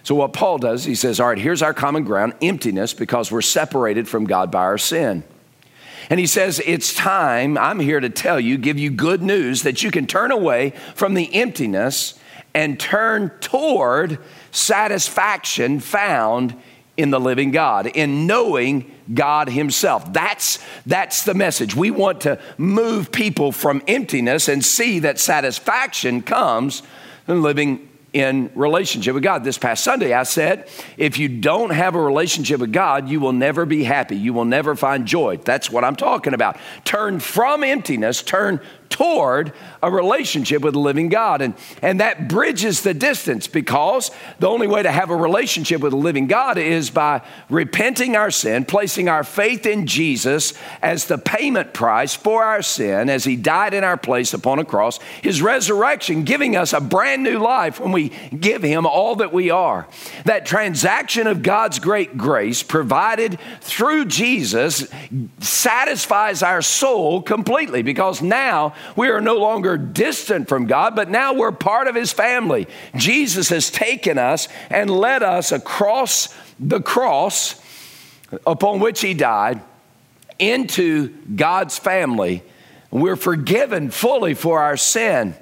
So, 0.02 0.14
what 0.14 0.34
Paul 0.34 0.58
does, 0.58 0.84
he 0.84 0.94
says, 0.94 1.18
All 1.18 1.28
right, 1.28 1.38
here's 1.38 1.62
our 1.62 1.72
common 1.72 2.04
ground 2.04 2.34
emptiness 2.42 2.92
because 2.92 3.32
we're 3.32 3.40
separated 3.40 4.06
from 4.06 4.26
God 4.26 4.50
by 4.50 4.60
our 4.60 4.76
sin. 4.76 5.24
And 6.10 6.20
he 6.20 6.26
says, 6.26 6.60
It's 6.64 6.94
time, 6.94 7.56
I'm 7.58 7.80
here 7.80 8.00
to 8.00 8.10
tell 8.10 8.38
you, 8.38 8.58
give 8.58 8.78
you 8.78 8.90
good 8.90 9.22
news 9.22 9.62
that 9.62 9.82
you 9.82 9.90
can 9.90 10.06
turn 10.06 10.30
away 10.30 10.70
from 10.94 11.14
the 11.14 11.34
emptiness 11.34 12.18
and 12.54 12.78
turn 12.78 13.30
toward 13.40 14.18
satisfaction 14.50 15.80
found 15.80 16.54
in 16.96 17.10
the 17.10 17.18
living 17.18 17.50
God, 17.50 17.88
in 17.88 18.26
knowing 18.26 18.90
God 19.12 19.48
Himself. 19.48 20.12
That's, 20.12 20.64
that's 20.86 21.24
the 21.24 21.34
message. 21.34 21.74
We 21.74 21.90
want 21.90 22.20
to 22.22 22.38
move 22.56 23.10
people 23.10 23.50
from 23.50 23.82
emptiness 23.88 24.48
and 24.48 24.64
see 24.64 25.00
that 25.00 25.18
satisfaction 25.18 26.22
comes 26.22 26.82
from 27.26 27.42
living 27.42 27.88
in 28.14 28.48
relationship 28.54 29.12
with 29.12 29.24
God. 29.24 29.44
This 29.44 29.58
past 29.58 29.84
Sunday, 29.84 30.14
I 30.14 30.22
said, 30.22 30.68
if 30.96 31.18
you 31.18 31.28
don't 31.28 31.70
have 31.70 31.96
a 31.96 32.00
relationship 32.00 32.60
with 32.60 32.72
God, 32.72 33.08
you 33.08 33.18
will 33.18 33.32
never 33.32 33.66
be 33.66 33.82
happy. 33.82 34.16
You 34.16 34.32
will 34.32 34.44
never 34.44 34.76
find 34.76 35.04
joy. 35.04 35.38
That's 35.38 35.68
what 35.68 35.84
I'm 35.84 35.96
talking 35.96 36.32
about. 36.32 36.56
Turn 36.84 37.18
from 37.18 37.64
emptiness, 37.64 38.22
turn 38.22 38.60
toward 38.94 39.52
a 39.82 39.90
relationship 39.90 40.62
with 40.62 40.72
the 40.72 40.78
living 40.78 41.08
God. 41.08 41.42
And, 41.42 41.54
and 41.82 41.98
that 41.98 42.28
bridges 42.28 42.82
the 42.82 42.94
distance 42.94 43.48
because 43.48 44.12
the 44.38 44.46
only 44.46 44.68
way 44.68 44.84
to 44.84 44.90
have 44.90 45.10
a 45.10 45.16
relationship 45.16 45.80
with 45.80 45.90
the 45.90 45.98
living 45.98 46.28
God 46.28 46.58
is 46.58 46.90
by 46.90 47.22
repenting 47.50 48.14
our 48.14 48.30
sin, 48.30 48.64
placing 48.64 49.08
our 49.08 49.24
faith 49.24 49.66
in 49.66 49.88
Jesus 49.88 50.54
as 50.80 51.06
the 51.06 51.18
payment 51.18 51.74
price 51.74 52.14
for 52.14 52.44
our 52.44 52.62
sin, 52.62 53.10
as 53.10 53.24
He 53.24 53.34
died 53.34 53.74
in 53.74 53.82
our 53.82 53.96
place 53.96 54.32
upon 54.32 54.60
a 54.60 54.64
cross, 54.64 55.00
His 55.22 55.42
resurrection, 55.42 56.22
giving 56.22 56.54
us 56.54 56.72
a 56.72 56.80
brand 56.80 57.24
new 57.24 57.40
life 57.40 57.80
when 57.80 57.90
we 57.90 58.10
give 58.38 58.62
Him 58.62 58.86
all 58.86 59.16
that 59.16 59.32
we 59.32 59.50
are. 59.50 59.88
That 60.24 60.46
transaction 60.46 61.26
of 61.26 61.42
God's 61.42 61.80
great 61.80 62.16
grace 62.16 62.62
provided 62.62 63.40
through 63.60 64.04
Jesus 64.04 64.86
satisfies 65.40 66.44
our 66.44 66.62
soul 66.62 67.22
completely 67.22 67.82
because 67.82 68.22
now 68.22 68.72
we 68.96 69.08
are 69.08 69.20
no 69.20 69.36
longer 69.36 69.76
distant 69.76 70.48
from 70.48 70.66
God, 70.66 70.96
but 70.96 71.10
now 71.10 71.34
we're 71.34 71.52
part 71.52 71.86
of 71.86 71.94
His 71.94 72.12
family. 72.12 72.66
Jesus 72.96 73.48
has 73.48 73.70
taken 73.70 74.18
us 74.18 74.48
and 74.70 74.90
led 74.90 75.22
us 75.22 75.52
across 75.52 76.34
the 76.58 76.80
cross 76.80 77.60
upon 78.46 78.80
which 78.80 79.00
He 79.00 79.14
died 79.14 79.60
into 80.38 81.08
God's 81.34 81.78
family. 81.78 82.42
We're 82.90 83.16
forgiven 83.16 83.90
fully 83.90 84.34
for 84.34 84.60
our 84.60 84.76
sin. 84.76 85.34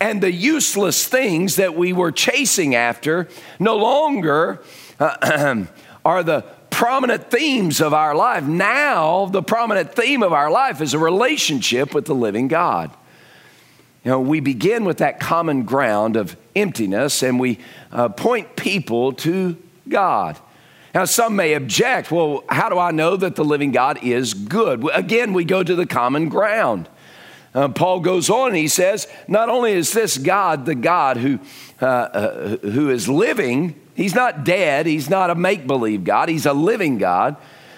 And 0.00 0.22
the 0.22 0.32
useless 0.32 1.06
things 1.06 1.56
that 1.56 1.74
we 1.74 1.92
were 1.92 2.12
chasing 2.12 2.74
after 2.74 3.28
no 3.58 3.76
longer 3.76 4.62
uh, 4.98 5.66
are 6.04 6.22
the 6.22 6.44
prominent 6.80 7.30
themes 7.30 7.82
of 7.82 7.92
our 7.92 8.14
life. 8.14 8.42
Now, 8.44 9.26
the 9.26 9.42
prominent 9.42 9.94
theme 9.94 10.22
of 10.22 10.32
our 10.32 10.50
life 10.50 10.80
is 10.80 10.94
a 10.94 10.98
relationship 10.98 11.92
with 11.92 12.06
the 12.06 12.14
living 12.14 12.48
God. 12.48 12.90
You 14.02 14.12
know, 14.12 14.20
we 14.22 14.40
begin 14.40 14.86
with 14.86 14.96
that 14.96 15.20
common 15.20 15.64
ground 15.64 16.16
of 16.16 16.38
emptiness 16.56 17.22
and 17.22 17.38
we 17.38 17.58
uh, 17.92 18.08
point 18.08 18.56
people 18.56 19.12
to 19.12 19.58
God. 19.90 20.38
Now, 20.94 21.04
some 21.04 21.36
may 21.36 21.52
object, 21.52 22.10
well, 22.10 22.44
how 22.48 22.70
do 22.70 22.78
I 22.78 22.92
know 22.92 23.14
that 23.14 23.36
the 23.36 23.44
living 23.44 23.72
God 23.72 24.02
is 24.02 24.32
good? 24.32 24.82
Again, 24.94 25.34
we 25.34 25.44
go 25.44 25.62
to 25.62 25.74
the 25.74 25.84
common 25.84 26.30
ground. 26.30 26.88
Uh, 27.54 27.68
Paul 27.68 28.00
goes 28.00 28.30
on 28.30 28.48
and 28.48 28.56
he 28.56 28.68
says, 28.68 29.06
not 29.28 29.50
only 29.50 29.72
is 29.72 29.92
this 29.92 30.16
God 30.16 30.64
the 30.64 30.74
God 30.74 31.18
who, 31.18 31.40
uh, 31.82 31.84
uh, 31.84 32.56
who 32.56 32.88
is 32.88 33.06
living, 33.06 33.78
he's 34.00 34.14
not 34.14 34.44
dead, 34.44 34.86
he's 34.86 35.10
not 35.10 35.28
a 35.28 35.34
make 35.34 35.66
believe 35.66 36.04
God, 36.04 36.30
he's 36.30 36.46
a 36.46 36.54
living 36.54 36.96
God. 36.96 37.36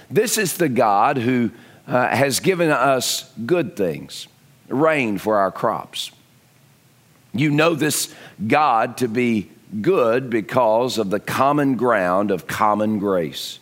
This 0.09 0.39
is 0.39 0.57
the 0.57 0.69
God 0.69 1.17
who 1.17 1.51
uh, 1.87 2.09
has 2.09 2.39
given 2.39 2.71
us 2.71 3.31
good 3.45 3.77
things, 3.77 4.29
rain 4.69 5.19
for 5.19 5.39
our 5.39 5.51
crops. 5.51 6.13
You 7.35 7.51
know 7.51 7.75
this 7.75 8.15
God 8.47 8.99
to 8.99 9.09
be 9.09 9.51
good 9.81 10.31
because 10.31 10.99
of 10.99 11.11
the 11.11 11.19
common 11.19 11.77
ground 11.77 12.31
of 12.31 12.47
common 12.47 12.99
grace. 12.99 13.59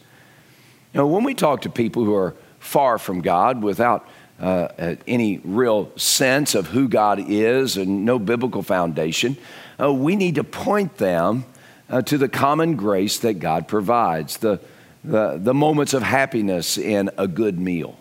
Now, 0.93 1.07
when 1.07 1.25
we 1.25 1.35
talk 1.35 1.63
to 1.63 1.71
people 1.71 2.05
who 2.05 2.15
are 2.15 2.35
far 2.59 2.99
from 2.99 3.23
God 3.23 3.63
without 3.63 4.07
uh, 4.41 4.69
uh, 4.77 4.95
any 5.07 5.39
real 5.45 5.97
sense 5.97 6.55
of 6.55 6.67
who 6.67 6.89
God 6.89 7.25
is 7.27 7.77
and 7.77 8.05
no 8.05 8.19
biblical 8.19 8.63
foundation, 8.63 9.37
uh, 9.81 9.93
we 9.93 10.17
need 10.17 10.35
to 10.35 10.45
point 10.45 10.97
them 10.99 11.45
uh, 11.91 12.03
to 12.03 12.17
the 12.17 12.29
common 12.29 12.77
grace 12.77 13.19
that 13.19 13.35
God 13.35 13.69
provides, 13.69 14.39
the, 14.39 14.61
the, 15.05 15.39
the 15.39 15.53
moments 15.53 15.93
of 15.93 16.03
happiness 16.03 16.79
in 16.79 17.11
a 17.19 17.27
good 17.27 17.59
meal, 17.59 17.99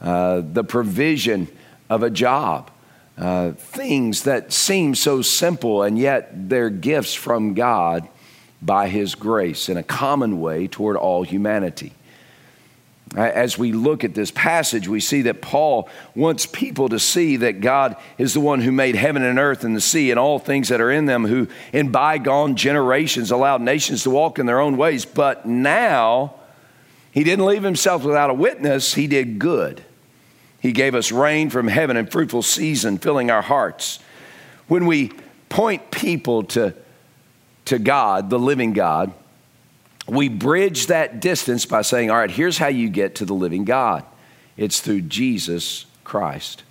uh, 0.00 0.42
the 0.44 0.62
provision 0.62 1.48
of 1.88 2.02
a 2.02 2.10
job, 2.10 2.70
uh, 3.16 3.52
things 3.52 4.24
that 4.24 4.52
seem 4.52 4.94
so 4.94 5.22
simple 5.22 5.82
and 5.82 5.98
yet 5.98 6.48
they're 6.48 6.70
gifts 6.70 7.14
from 7.14 7.54
God 7.54 8.08
by 8.60 8.88
His 8.88 9.14
grace 9.14 9.68
in 9.68 9.76
a 9.76 9.82
common 9.82 10.40
way 10.40 10.66
toward 10.66 10.96
all 10.96 11.22
humanity. 11.22 11.92
As 13.16 13.56
we 13.56 13.72
look 13.72 14.02
at 14.02 14.14
this 14.14 14.32
passage, 14.32 14.88
we 14.88 14.98
see 14.98 15.22
that 15.22 15.40
Paul 15.40 15.88
wants 16.16 16.46
people 16.46 16.88
to 16.88 16.98
see 16.98 17.36
that 17.36 17.60
God 17.60 17.96
is 18.18 18.34
the 18.34 18.40
one 18.40 18.60
who 18.60 18.72
made 18.72 18.96
heaven 18.96 19.22
and 19.22 19.38
earth 19.38 19.62
and 19.62 19.76
the 19.76 19.80
sea 19.80 20.10
and 20.10 20.18
all 20.18 20.38
things 20.38 20.68
that 20.68 20.80
are 20.80 20.90
in 20.90 21.06
them, 21.06 21.24
who 21.24 21.46
in 21.72 21.90
bygone 21.90 22.56
generations 22.56 23.30
allowed 23.30 23.60
nations 23.60 24.02
to 24.02 24.10
walk 24.10 24.38
in 24.38 24.46
their 24.46 24.58
own 24.58 24.76
ways. 24.76 25.04
But 25.04 25.46
now, 25.46 26.34
he 27.12 27.22
didn't 27.22 27.46
leave 27.46 27.62
himself 27.62 28.02
without 28.02 28.30
a 28.30 28.34
witness, 28.34 28.94
he 28.94 29.06
did 29.06 29.38
good. 29.38 29.84
He 30.58 30.72
gave 30.72 30.94
us 30.94 31.12
rain 31.12 31.50
from 31.50 31.68
heaven 31.68 31.96
and 31.96 32.10
fruitful 32.10 32.42
season, 32.42 32.98
filling 32.98 33.30
our 33.30 33.42
hearts. 33.42 34.00
When 34.66 34.86
we 34.86 35.12
point 35.50 35.90
people 35.92 36.42
to, 36.44 36.74
to 37.66 37.78
God, 37.78 38.30
the 38.30 38.38
living 38.38 38.72
God, 38.72 39.12
we 40.06 40.28
bridge 40.28 40.88
that 40.88 41.20
distance 41.20 41.64
by 41.66 41.82
saying, 41.82 42.10
all 42.10 42.18
right, 42.18 42.30
here's 42.30 42.58
how 42.58 42.68
you 42.68 42.88
get 42.88 43.16
to 43.16 43.24
the 43.24 43.34
living 43.34 43.64
God 43.64 44.04
it's 44.56 44.80
through 44.80 45.02
Jesus 45.02 45.86
Christ. 46.04 46.62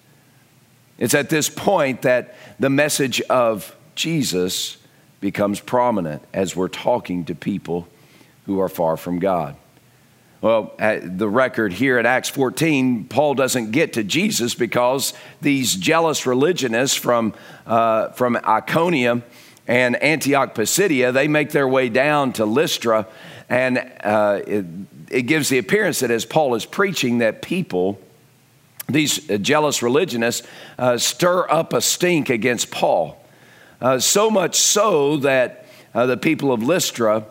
It's 0.97 1.13
at 1.13 1.29
this 1.29 1.49
point 1.49 2.03
that 2.03 2.35
the 2.59 2.69
message 2.69 3.19
of 3.21 3.75
Jesus 3.95 4.77
becomes 5.19 5.59
prominent 5.59 6.21
as 6.33 6.55
we're 6.55 6.67
talking 6.67 7.25
to 7.25 7.35
people 7.35 7.87
who 8.45 8.59
are 8.61 8.69
far 8.69 8.95
from 8.95 9.19
God. 9.19 9.55
Well, 10.41 10.73
the 10.77 11.29
record 11.29 11.71
here 11.71 11.97
at 11.97 12.05
Acts 12.05 12.27
14, 12.27 13.05
Paul 13.05 13.33
doesn't 13.33 13.71
get 13.71 13.93
to 13.93 14.03
Jesus 14.03 14.53
because 14.55 15.13
these 15.41 15.73
jealous 15.73 16.25
religionists 16.25 16.97
from, 16.97 17.33
uh, 17.65 18.09
from 18.09 18.37
Iconium 18.45 19.23
and 19.67 19.95
Antioch 20.01 20.55
Pisidia, 20.55 21.11
they 21.11 21.27
make 21.27 21.51
their 21.51 21.67
way 21.67 21.89
down 21.89 22.33
to 22.33 22.45
Lystra, 22.45 23.07
and 23.49 23.77
uh, 24.03 24.41
it, 24.45 24.65
it, 25.09 25.21
gives 25.23 25.49
the 25.49 25.57
appearance 25.57 25.99
that 25.99 26.11
as 26.11 26.25
Paul 26.25 26.55
is 26.55 26.65
preaching, 26.65 27.19
that 27.19 27.41
people, 27.41 27.99
these 28.89 29.19
jealous 29.39 29.81
religionists, 29.81 30.45
uh, 30.77 30.97
stir 30.97 31.49
up 31.49 31.73
a 31.73 31.81
stink 31.81 32.29
against 32.29 32.71
Paul. 32.71 33.17
Uh, 33.81 33.99
so 33.99 34.29
much 34.29 34.55
so 34.55 35.17
that 35.17 35.65
uh, 35.93 36.05
the 36.05 36.17
people 36.17 36.51
of 36.51 36.63
Lystra 36.63 37.25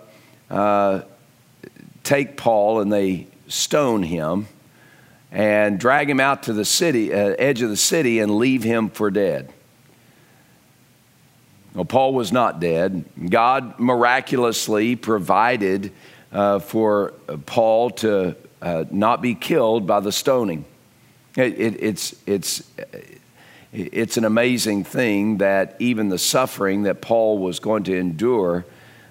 uh, 0.50 1.02
take 2.04 2.36
Paul 2.36 2.80
and 2.80 2.92
they 2.92 3.26
stone 3.48 4.02
him 4.02 4.46
and 5.30 5.80
drag 5.80 6.08
him 6.08 6.20
out 6.20 6.44
to 6.44 6.52
the 6.52 6.64
city, 6.64 7.12
uh, 7.12 7.34
edge 7.38 7.62
of 7.62 7.70
the 7.70 7.76
city, 7.76 8.18
and 8.18 8.36
leave 8.36 8.62
him 8.62 8.90
for 8.90 9.10
dead. 9.10 9.50
Well, 11.74 11.86
Paul 11.86 12.12
was 12.12 12.32
not 12.32 12.60
dead. 12.60 13.04
God 13.30 13.78
miraculously 13.78 14.94
provided 14.94 15.92
uh, 16.30 16.58
for 16.58 17.12
Paul 17.46 17.90
to 17.90 18.36
uh, 18.60 18.84
not 18.90 19.22
be 19.22 19.34
killed 19.34 19.86
by 19.86 20.00
the 20.00 20.12
stoning. 20.12 20.66
It, 21.36 21.58
it, 21.58 21.82
it's, 21.82 22.14
it's, 22.26 22.62
it's 23.72 24.18
an 24.18 24.24
amazing 24.26 24.84
thing 24.84 25.38
that 25.38 25.76
even 25.78 26.10
the 26.10 26.18
suffering 26.18 26.82
that 26.82 27.00
Paul 27.00 27.38
was 27.38 27.58
going 27.58 27.84
to 27.84 27.96
endure 27.96 28.66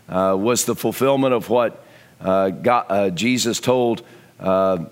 uh, 0.08 0.36
was 0.40 0.66
the 0.66 0.76
fulfillment 0.76 1.34
of 1.34 1.50
what 1.50 1.84
uh, 2.20 2.50
God, 2.50 2.86
uh, 2.90 3.10
Jesus 3.10 3.60
told 3.60 4.04
uh, 4.40 4.86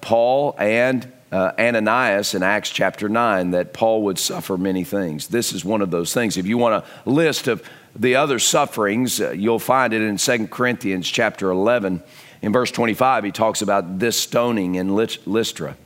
Paul 0.00 0.54
and 0.58 1.12
uh, 1.30 1.52
Ananias 1.58 2.34
in 2.34 2.42
Acts 2.42 2.70
chapter 2.70 3.08
9 3.08 3.50
that 3.50 3.72
Paul 3.72 4.02
would 4.04 4.18
suffer 4.18 4.56
many 4.56 4.84
things. 4.84 5.28
This 5.28 5.52
is 5.52 5.64
one 5.64 5.82
of 5.82 5.90
those 5.90 6.14
things. 6.14 6.36
If 6.36 6.46
you 6.46 6.58
want 6.58 6.84
a 6.84 7.10
list 7.10 7.48
of 7.48 7.62
the 7.94 8.16
other 8.16 8.38
sufferings, 8.38 9.20
uh, 9.20 9.30
you'll 9.30 9.58
find 9.58 9.92
it 9.92 10.02
in 10.02 10.16
2 10.16 10.48
Corinthians 10.48 11.08
chapter 11.08 11.50
11. 11.50 12.02
In 12.40 12.52
verse 12.52 12.70
25, 12.70 13.24
he 13.24 13.32
talks 13.32 13.62
about 13.62 13.98
this 13.98 14.18
stoning 14.18 14.76
in 14.76 14.94
Lystra. 14.94 15.76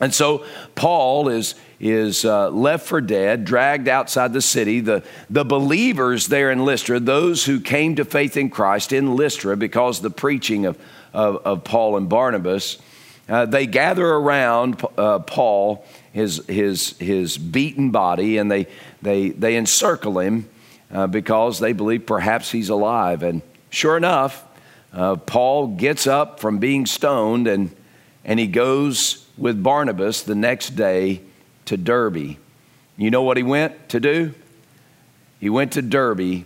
And 0.00 0.14
so 0.14 0.44
Paul 0.76 1.28
is, 1.28 1.56
is 1.80 2.24
uh, 2.24 2.50
left 2.50 2.86
for 2.86 3.00
dead, 3.00 3.44
dragged 3.44 3.88
outside 3.88 4.32
the 4.32 4.40
city. 4.40 4.78
The, 4.80 5.02
the 5.28 5.44
believers 5.44 6.28
there 6.28 6.52
in 6.52 6.64
Lystra, 6.64 7.00
those 7.00 7.44
who 7.44 7.60
came 7.60 7.96
to 7.96 8.04
faith 8.04 8.36
in 8.36 8.48
Christ 8.48 8.92
in 8.92 9.16
Lystra 9.16 9.56
because 9.56 10.00
the 10.00 10.10
preaching 10.10 10.66
of, 10.66 10.78
of, 11.12 11.38
of 11.38 11.64
Paul 11.64 11.96
and 11.96 12.08
Barnabas, 12.08 12.78
uh, 13.28 13.46
they 13.46 13.66
gather 13.66 14.06
around 14.06 14.82
uh, 14.96 15.18
Paul, 15.20 15.84
his, 16.12 16.44
his, 16.46 16.96
his 16.98 17.36
beaten 17.36 17.90
body, 17.90 18.38
and 18.38 18.50
they, 18.50 18.66
they, 19.02 19.30
they 19.30 19.56
encircle 19.56 20.18
him 20.18 20.48
uh, 20.92 21.06
because 21.06 21.58
they 21.58 21.72
believe 21.72 22.06
perhaps 22.06 22.50
he's 22.50 22.70
alive. 22.70 23.22
And 23.22 23.42
sure 23.70 23.96
enough, 23.96 24.44
uh, 24.92 25.16
Paul 25.16 25.68
gets 25.68 26.06
up 26.06 26.40
from 26.40 26.58
being 26.58 26.86
stoned 26.86 27.46
and, 27.46 27.74
and 28.24 28.40
he 28.40 28.46
goes 28.46 29.26
with 29.36 29.62
Barnabas 29.62 30.22
the 30.22 30.34
next 30.34 30.70
day 30.70 31.20
to 31.66 31.76
Derbe. 31.76 32.36
You 32.96 33.10
know 33.10 33.22
what 33.22 33.36
he 33.36 33.42
went 33.42 33.90
to 33.90 34.00
do? 34.00 34.34
He 35.38 35.50
went 35.50 35.72
to 35.72 35.82
Derbe 35.82 36.44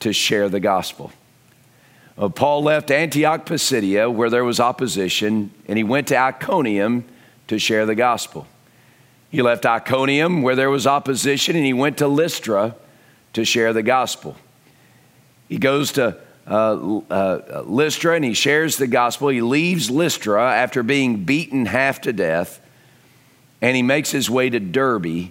to 0.00 0.12
share 0.12 0.48
the 0.48 0.60
gospel. 0.60 1.12
Uh, 2.18 2.28
Paul 2.28 2.64
left 2.64 2.90
Antioch 2.90 3.46
Pisidia, 3.46 4.10
where 4.10 4.28
there 4.28 4.44
was 4.44 4.58
opposition, 4.58 5.52
and 5.68 5.78
he 5.78 5.84
went 5.84 6.08
to 6.08 6.18
Iconium 6.18 7.04
to 7.46 7.58
share 7.58 7.86
the 7.86 7.94
gospel. 7.94 8.46
He 9.30 9.40
left 9.40 9.64
Iconium, 9.64 10.42
where 10.42 10.56
there 10.56 10.70
was 10.70 10.86
opposition, 10.86 11.54
and 11.54 11.64
he 11.64 11.72
went 11.72 11.98
to 11.98 12.08
Lystra 12.08 12.74
to 13.34 13.44
share 13.44 13.72
the 13.72 13.82
gospel. 13.84 14.36
He 15.48 15.58
goes 15.58 15.92
to 15.92 16.16
uh, 16.48 17.00
uh, 17.10 17.62
Lystra 17.66 18.16
and 18.16 18.24
he 18.24 18.32
shares 18.32 18.78
the 18.78 18.86
gospel. 18.86 19.28
He 19.28 19.42
leaves 19.42 19.90
Lystra 19.90 20.42
after 20.54 20.82
being 20.82 21.24
beaten 21.24 21.66
half 21.66 22.00
to 22.02 22.12
death, 22.12 22.60
and 23.60 23.76
he 23.76 23.82
makes 23.82 24.10
his 24.10 24.30
way 24.30 24.48
to 24.48 24.58
Derbe. 24.58 25.30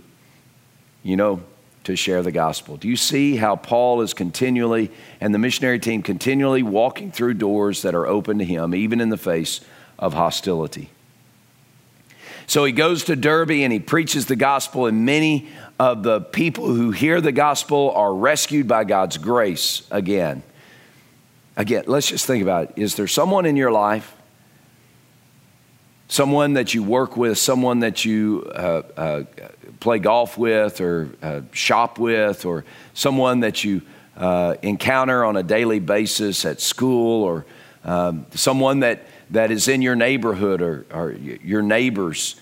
You 1.04 1.16
know, 1.16 1.44
to 1.88 1.96
share 1.96 2.22
the 2.22 2.32
gospel. 2.32 2.78
Do 2.78 2.88
you 2.88 2.96
see 2.96 3.38
how 3.38 3.56
Paul 3.56 4.02
is 4.02 4.14
continually, 4.14 4.92
and 5.20 5.34
the 5.34 5.40
missionary 5.40 5.80
team 5.80 6.04
continually 6.04 6.62
walking 6.62 7.12
through 7.12 7.36
doors 7.36 7.82
that 7.82 7.96
are 7.96 8.06
open 8.06 8.38
to 8.40 8.46
him, 8.46 8.76
even 8.76 9.02
in 9.02 9.10
the 9.10 9.18
face 9.18 9.62
of 9.98 10.14
hostility? 10.14 10.90
So 12.46 12.66
he 12.66 12.72
goes 12.72 13.06
to 13.06 13.16
Derbe 13.16 13.52
and 13.52 13.74
he 13.74 13.80
preaches 13.80 14.26
the 14.26 14.36
gospel, 14.36 14.86
and 14.86 15.06
many 15.06 15.48
of 15.80 16.04
the 16.04 16.22
people 16.22 16.68
who 16.68 16.92
hear 16.92 17.22
the 17.22 17.32
gospel 17.32 17.92
are 17.92 18.14
rescued 18.14 18.68
by 18.68 18.84
God's 18.84 19.18
grace 19.18 19.88
again. 19.90 20.44
Again, 21.56 21.86
let's 21.88 22.10
just 22.10 22.26
think 22.26 22.44
about 22.44 22.66
it. 22.66 22.74
Is 22.76 22.96
there 22.96 23.08
someone 23.08 23.46
in 23.46 23.56
your 23.56 23.72
life 23.72 24.14
someone 26.08 26.54
that 26.54 26.74
you 26.74 26.84
work 26.84 27.18
with, 27.18 27.38
someone 27.38 27.80
that 27.80 28.06
you 28.06 28.50
uh, 28.56 28.82
uh, 28.96 29.24
play 29.80 30.00
golf 30.00 30.38
with 30.38 30.82
or 30.82 31.10
uh, 31.22 31.42
shop 31.52 32.00
with, 32.00 32.46
or 32.46 32.64
someone 32.94 33.42
that 33.42 33.64
you 33.64 33.82
uh, 34.16 34.56
encounter 34.62 35.24
on 35.24 35.38
a 35.38 35.44
daily 35.44 35.80
basis 35.80 36.46
at 36.46 36.60
school, 36.60 37.24
or 37.24 37.46
um, 37.86 38.26
someone 38.34 38.80
that, 38.80 39.06
that 39.30 39.52
is 39.52 39.68
in 39.68 39.82
your 39.82 39.96
neighborhood 39.96 40.62
or, 40.62 40.86
or 40.92 41.12
your 41.12 41.62
neighbors, 41.62 42.36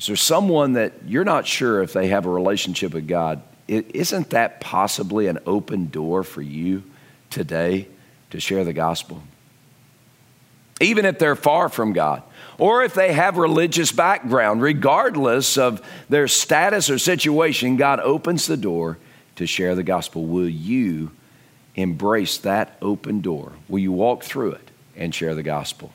Is 0.00 0.06
there 0.06 0.16
someone 0.16 0.72
that 0.74 0.94
you're 1.04 1.24
not 1.24 1.46
sure 1.46 1.82
if 1.82 1.92
they 1.92 2.08
have 2.08 2.24
a 2.24 2.30
relationship 2.30 2.94
with 2.94 3.06
God? 3.06 3.42
Isn't 3.68 4.30
that 4.30 4.58
possibly 4.58 5.26
an 5.26 5.38
open 5.44 5.90
door 5.90 6.24
for 6.24 6.40
you 6.40 6.82
today 7.28 7.86
to 8.30 8.40
share 8.40 8.64
the 8.64 8.72
gospel? 8.72 9.22
Even 10.80 11.04
if 11.04 11.18
they're 11.18 11.36
far 11.36 11.68
from 11.68 11.92
God, 11.92 12.22
or 12.60 12.84
if 12.84 12.92
they 12.92 13.14
have 13.14 13.38
religious 13.38 13.90
background, 13.90 14.60
regardless 14.60 15.56
of 15.56 15.80
their 16.10 16.28
status 16.28 16.90
or 16.90 16.98
situation, 16.98 17.76
God 17.76 18.00
opens 18.00 18.46
the 18.46 18.58
door 18.58 18.98
to 19.36 19.46
share 19.46 19.74
the 19.74 19.82
gospel. 19.82 20.26
Will 20.26 20.48
you 20.48 21.10
embrace 21.74 22.36
that 22.36 22.76
open 22.82 23.22
door? 23.22 23.52
Will 23.66 23.78
you 23.78 23.92
walk 23.92 24.24
through 24.24 24.52
it 24.52 24.70
and 24.94 25.14
share 25.14 25.34
the 25.34 25.42
gospel? 25.42 25.94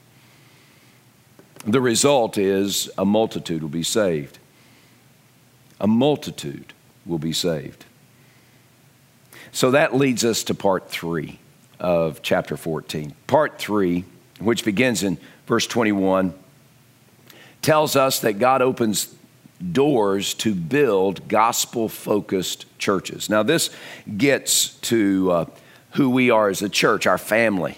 The 1.66 1.80
result 1.82 2.36
is 2.36 2.90
a 2.98 3.06
multitude 3.06 3.62
will 3.62 3.70
be 3.70 3.84
saved. 3.84 4.40
A 5.80 5.86
multitude 5.88 6.74
will 7.06 7.20
be 7.20 7.34
saved. 7.34 7.86
So 9.52 9.70
that 9.70 9.94
leads 9.96 10.26
us 10.26 10.44
to 10.46 10.56
part 10.56 10.90
three 10.90 11.38
of 11.80 12.24
chapter 12.24 12.58
14. 12.58 13.14
Part 13.28 13.60
three, 13.60 14.04
which 14.40 14.66
begins 14.66 15.04
in 15.04 15.20
verse 15.46 15.68
21, 15.68 16.34
tells 17.66 17.96
us 17.96 18.20
that 18.20 18.34
God 18.34 18.62
opens 18.62 19.14
doors 19.72 20.36
to 20.36 20.54
build 20.54 21.28
gospel 21.28 21.90
focused 21.90 22.66
churches. 22.78 23.28
Now, 23.28 23.42
this 23.42 23.72
gets 24.18 24.76
to 24.82 25.32
uh, 25.32 25.46
who 25.92 26.12
we 26.12 26.30
are 26.30 26.50
as 26.50 26.62
a 26.62 26.70
church, 26.70 27.08
our 27.08 27.18
family. 27.18 27.78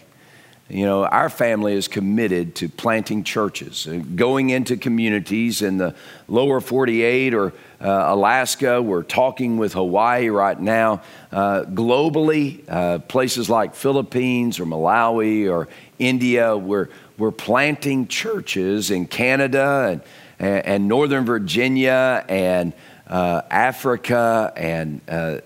You 0.69 0.85
know, 0.85 1.05
our 1.05 1.29
family 1.29 1.75
is 1.75 1.87
committed 1.87 2.55
to 2.55 2.67
planting 2.67 3.23
churches, 3.23 3.87
uh, 3.87 4.01
going 4.15 4.49
into 4.49 4.75
communities 4.75 5.61
in 5.61 5.77
the 5.77 5.95
lower 6.27 6.59
48 6.59 7.33
or 7.33 7.53
uh, 7.79 8.05
Alaska. 8.07 8.81
We're 8.81 9.03
talking 9.03 9.57
with 9.57 9.73
Hawaii 9.73 10.27
right 10.27 10.59
now. 10.59 11.03
Uh, 11.31 11.63
globally, 11.63 12.65
uh, 12.67 12.99
places 12.99 13.49
like 13.49 13.75
Philippines 13.75 14.59
or 14.59 14.65
Malawi 14.65 15.49
or 15.49 15.69
India, 15.99 16.57
we're, 16.57 16.89
we're 17.17 17.31
planting 17.31 18.09
churches 18.09 18.91
in 18.91 19.07
Canada 19.07 20.01
and, 20.37 20.65
and, 20.65 20.87
Northern 20.89 21.23
Virginia 21.23 22.25
and 22.27 22.73
uh, 23.07 23.41
Africa 23.49 24.51
and 24.57 24.99
uh, 25.07 25.37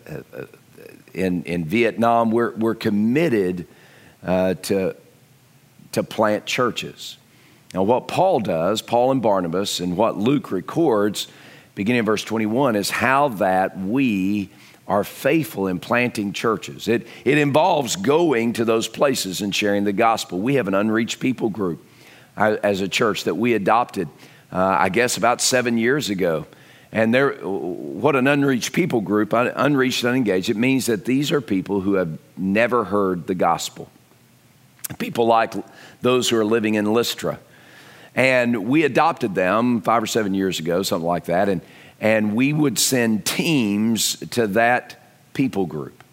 in, 1.14 1.44
in 1.44 1.66
Vietnam. 1.66 2.32
We're, 2.32 2.56
we're 2.56 2.74
committed 2.74 3.68
to 4.24 4.96
to 5.94 6.04
plant 6.04 6.46
churches. 6.46 7.18
Now, 7.74 7.84
what 7.84 8.08
Paul 8.08 8.40
does, 8.40 8.82
Paul 8.82 9.12
and 9.12 9.22
Barnabas, 9.22 9.80
and 9.80 9.96
what 9.96 10.18
Luke 10.18 10.52
records, 10.52 11.28
beginning 11.76 12.00
in 12.00 12.06
verse 12.06 12.24
21, 12.24 12.76
is 12.76 12.90
how 12.90 13.30
that 13.30 13.78
we 13.78 14.50
are 14.88 15.04
faithful 15.06 15.68
in 15.68 15.80
planting 15.80 16.34
churches. 16.34 16.90
It, 16.90 17.08
it 17.24 17.38
involves 17.38 17.96
going 17.96 18.54
to 18.54 18.66
those 18.66 18.90
places 18.90 19.42
and 19.42 19.56
sharing 19.56 19.86
the 19.86 19.94
gospel. 19.94 20.40
We 20.40 20.56
have 20.56 20.68
an 20.68 20.74
unreached 20.74 21.20
people 21.22 21.50
group 21.50 21.86
uh, 22.36 22.58
as 22.62 22.82
a 22.82 22.90
church 22.90 23.24
that 23.24 23.36
we 23.36 23.54
adopted, 23.54 24.10
uh, 24.52 24.58
I 24.58 24.90
guess, 24.90 25.16
about 25.16 25.40
seven 25.40 25.78
years 25.78 26.10
ago. 26.10 26.46
And 26.92 27.14
there, 27.14 27.32
what 27.36 28.18
an 28.18 28.28
unreached 28.28 28.74
people 28.74 29.00
group, 29.00 29.32
unreached, 29.32 30.04
and 30.04 30.10
unengaged, 30.10 30.50
it 30.50 30.58
means 30.58 30.88
that 30.88 31.06
these 31.06 31.32
are 31.32 31.40
people 31.40 31.80
who 31.80 31.94
have 31.94 32.20
never 32.36 32.84
heard 32.84 33.28
the 33.28 33.36
gospel. 33.36 33.90
People 34.98 35.26
like 35.26 35.54
those 36.02 36.30
who 36.30 36.38
are 36.38 36.46
living 36.46 36.76
in 36.76 36.94
Lystra. 36.94 37.40
And 38.16 38.68
we 38.68 38.84
adopted 38.84 39.36
them 39.36 39.82
five 39.82 40.04
or 40.04 40.08
seven 40.08 40.34
years 40.34 40.60
ago, 40.60 40.84
something 40.84 41.08
like 41.08 41.26
that. 41.26 41.48
And, 41.50 41.62
and 42.00 42.36
we 42.36 42.52
would 42.52 42.78
send 42.78 43.26
teams 43.26 44.18
to 44.32 44.48
that 44.48 45.00
people 45.34 45.66
group. 45.66 46.04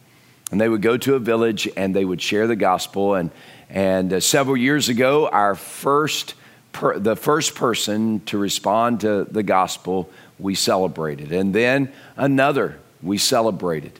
And 0.51 0.61
they 0.61 0.69
would 0.69 0.83
go 0.83 0.97
to 0.97 1.15
a 1.15 1.19
village 1.19 1.69
and 1.77 1.95
they 1.95 2.05
would 2.05 2.23
share 2.23 2.47
the 2.47 2.57
gospel. 2.57 3.15
And, 3.15 3.31
and 3.69 4.13
uh, 4.13 4.21
several 4.21 4.57
years 4.57 4.89
ago, 4.89 5.29
our 5.29 5.55
first, 5.55 6.35
per, 6.73 6.99
the 6.99 7.17
first 7.17 7.55
person 7.55 8.21
to 8.27 8.39
respond 8.39 9.01
to 9.01 9.25
the 9.25 9.43
gospel, 9.43 10.09
we 10.39 10.55
celebrated. 10.55 11.33
And 11.33 11.55
then 11.55 11.93
another 12.17 12.79
we 13.03 13.19
celebrated. 13.19 13.99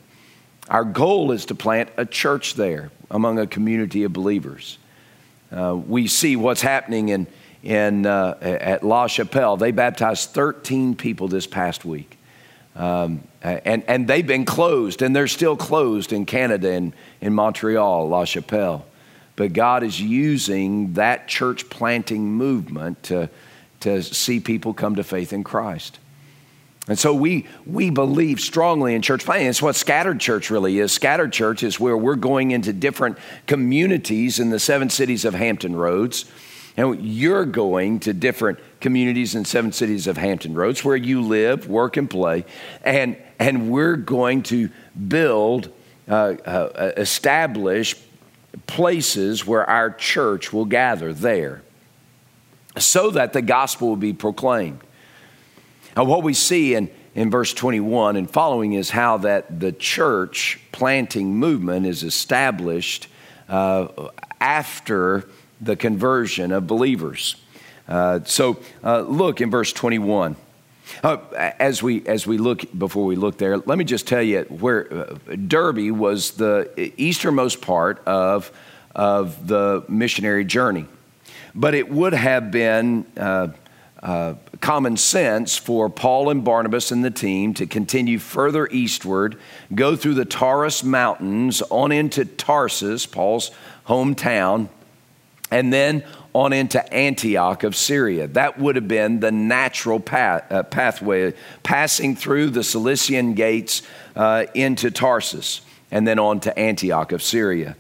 Our 0.71 0.85
goal 0.85 1.33
is 1.33 1.47
to 1.47 1.55
plant 1.55 1.91
a 1.97 2.07
church 2.07 2.55
there 2.55 2.91
among 3.11 3.39
a 3.39 3.47
community 3.47 4.05
of 4.05 4.13
believers. 4.13 4.79
Uh, 5.51 5.75
we 5.75 6.07
see 6.07 6.37
what's 6.37 6.61
happening 6.61 7.09
in, 7.09 7.27
in, 7.63 8.07
uh, 8.07 8.37
at 8.41 8.83
La 8.83 9.07
Chapelle. 9.07 9.57
They 9.57 9.73
baptized 9.73 10.31
13 10.31 10.95
people 10.95 11.29
this 11.29 11.47
past 11.47 11.85
week. 11.85 12.19
Um, 12.77 13.23
and, 13.43 13.83
and 13.89 14.07
they've 14.07 14.27
been 14.27 14.45
closed, 14.45 15.03
and 15.03 15.15
they're 15.15 15.27
still 15.27 15.57
closed 15.57 16.13
in 16.13 16.27
Canada 16.27 16.71
and 16.71 16.93
in 17.21 17.35
Montreal, 17.35 18.09
La 18.09 18.25
Chapelle. 18.25 18.85
But 19.37 19.53
God 19.53 19.83
is 19.83 20.01
using 20.01 20.95
that 20.95 21.29
church 21.29 21.71
planting 21.71 22.33
movement 22.33 23.03
to, 23.05 23.31
to 23.81 24.03
see 24.03 24.41
people 24.41 24.75
come 24.75 24.97
to 24.97 25.05
faith 25.05 25.33
in 25.33 25.45
Christ. 25.45 25.99
And 26.89 26.99
so 26.99 27.13
we, 27.13 27.47
we 27.67 27.91
believe 27.91 28.41
strongly 28.41 28.95
in 28.95 29.03
church 29.03 29.25
planting. 29.25 29.49
It's 29.49 29.61
what 29.61 29.77
scattered 29.77 30.19
church 30.19 30.51
really 30.51 30.79
is. 30.79 30.91
Scattered 30.91 31.33
church 31.33 31.63
is 31.63 31.79
where 31.79 31.97
we're 31.97 32.17
going 32.17 32.51
into 32.51 32.73
different 32.73 33.19
communities 33.47 34.41
in 34.41 34.49
the 34.49 34.59
seven 34.59 34.89
cities 34.89 35.27
of 35.27 35.35
Hampton 35.35 35.77
Roads. 35.77 36.25
And 36.79 37.05
you're 37.05 37.45
going 37.45 38.01
to 38.01 38.15
different 38.15 38.59
communities 38.81 39.35
in 39.35 39.45
seven 39.45 39.73
cities 39.73 40.07
of 40.07 40.17
Hampton 40.17 40.55
Roads 40.55 40.85
where 40.85 40.97
you 40.97 41.21
live, 41.21 41.69
work, 41.69 41.97
and 41.97 42.09
play. 42.09 42.47
And, 42.83 43.17
and 43.39 43.71
we're 43.71 43.97
going 43.97 44.45
to 44.45 44.71
build, 45.09 45.71
uh, 46.09 46.13
uh, 46.47 46.93
establish 46.97 47.97
places 48.67 49.47
where 49.47 49.69
our 49.69 49.91
church 49.91 50.53
will 50.53 50.65
gather 50.65 51.13
there 51.13 51.63
so 52.79 53.11
that 53.11 53.33
the 53.33 53.43
gospel 53.43 53.89
will 53.89 53.97
be 53.97 54.13
proclaimed. 54.13 54.81
Now, 55.99 56.05
what 56.05 56.23
we 56.23 56.33
see 56.33 56.77
in, 56.77 56.91
in 57.17 57.29
verse 57.29 57.53
21 57.53 58.15
and 58.15 58.31
following 58.31 58.75
is 58.75 58.89
how 58.89 59.19
that 59.19 59.59
the 59.59 59.73
church 59.73 60.61
planting 60.71 61.35
movement 61.35 61.87
is 61.87 62.05
established 62.05 63.09
uh, 63.49 63.89
after 64.41 65.29
the 65.61 65.75
conversion 65.75 66.53
of 66.53 66.69
believers. 66.69 67.35
Uh, 67.89 68.21
so, 68.23 68.61
uh, 68.85 69.01
look 69.01 69.41
in 69.41 69.51
verse 69.51 69.73
21. 69.73 70.37
Uh, 71.03 71.17
as 71.59 71.83
we 71.83 72.07
as 72.07 72.29
we 72.29 72.39
look 72.39 72.63
before 72.79 73.05
we 73.05 73.17
look 73.17 73.37
there, 73.37 73.59
let 73.59 73.77
me 73.77 73.85
just 73.85 74.07
tell 74.07 74.23
you 74.23 74.43
where 74.43 74.93
uh, 74.93 75.17
Derbe 75.49 75.91
was 75.91 76.31
the 76.31 76.93
easternmost 76.97 77.61
part 77.61 78.07
of 78.07 78.53
of 78.95 79.49
the 79.49 79.85
missionary 79.89 80.45
journey, 80.45 80.87
but 81.57 81.75
it 81.75 81.91
would 81.91 82.13
have 82.13 82.53
been 82.53 83.05
uh, 84.03 84.35
common 84.61 84.97
sense 84.97 85.57
for 85.57 85.89
Paul 85.91 86.31
and 86.31 86.45
Barnabas 86.45 86.93
and 86.93 87.05
the 87.05 87.11
team 87.11 87.55
to 87.55 87.67
continue 87.67 88.19
further 88.19 88.69
eastward, 88.69 89.39
go 89.75 89.97
through 89.97 90.15
the 90.15 90.25
Taurus 90.25 90.85
Mountains 90.85 91.63
on 91.63 91.91
into 91.93 92.25
Tarsus, 92.25 93.07
Paul's 93.07 93.51
hometown, 93.87 94.69
and 95.51 95.73
then 95.73 96.05
on 96.35 96.53
into 96.53 96.93
Antioch 96.93 97.65
of 97.65 97.75
Syria. 97.75 98.29
That 98.29 98.59
would 98.59 98.77
have 98.77 98.87
been 98.87 99.21
the 99.21 99.33
natural 99.33 99.99
path, 99.99 100.51
uh, 100.53 100.63
pathway, 100.63 101.35
passing 101.63 102.15
through 102.15 102.51
the 102.51 102.63
Cilician 102.63 103.35
gates 103.35 103.83
uh, 104.15 104.47
into 104.55 104.91
Tarsus 104.91 105.63
and 105.91 106.07
then 106.07 106.19
on 106.19 106.41
to 106.41 106.57
Antioch 106.59 107.13
of 107.13 107.23
Syria. 107.23 107.77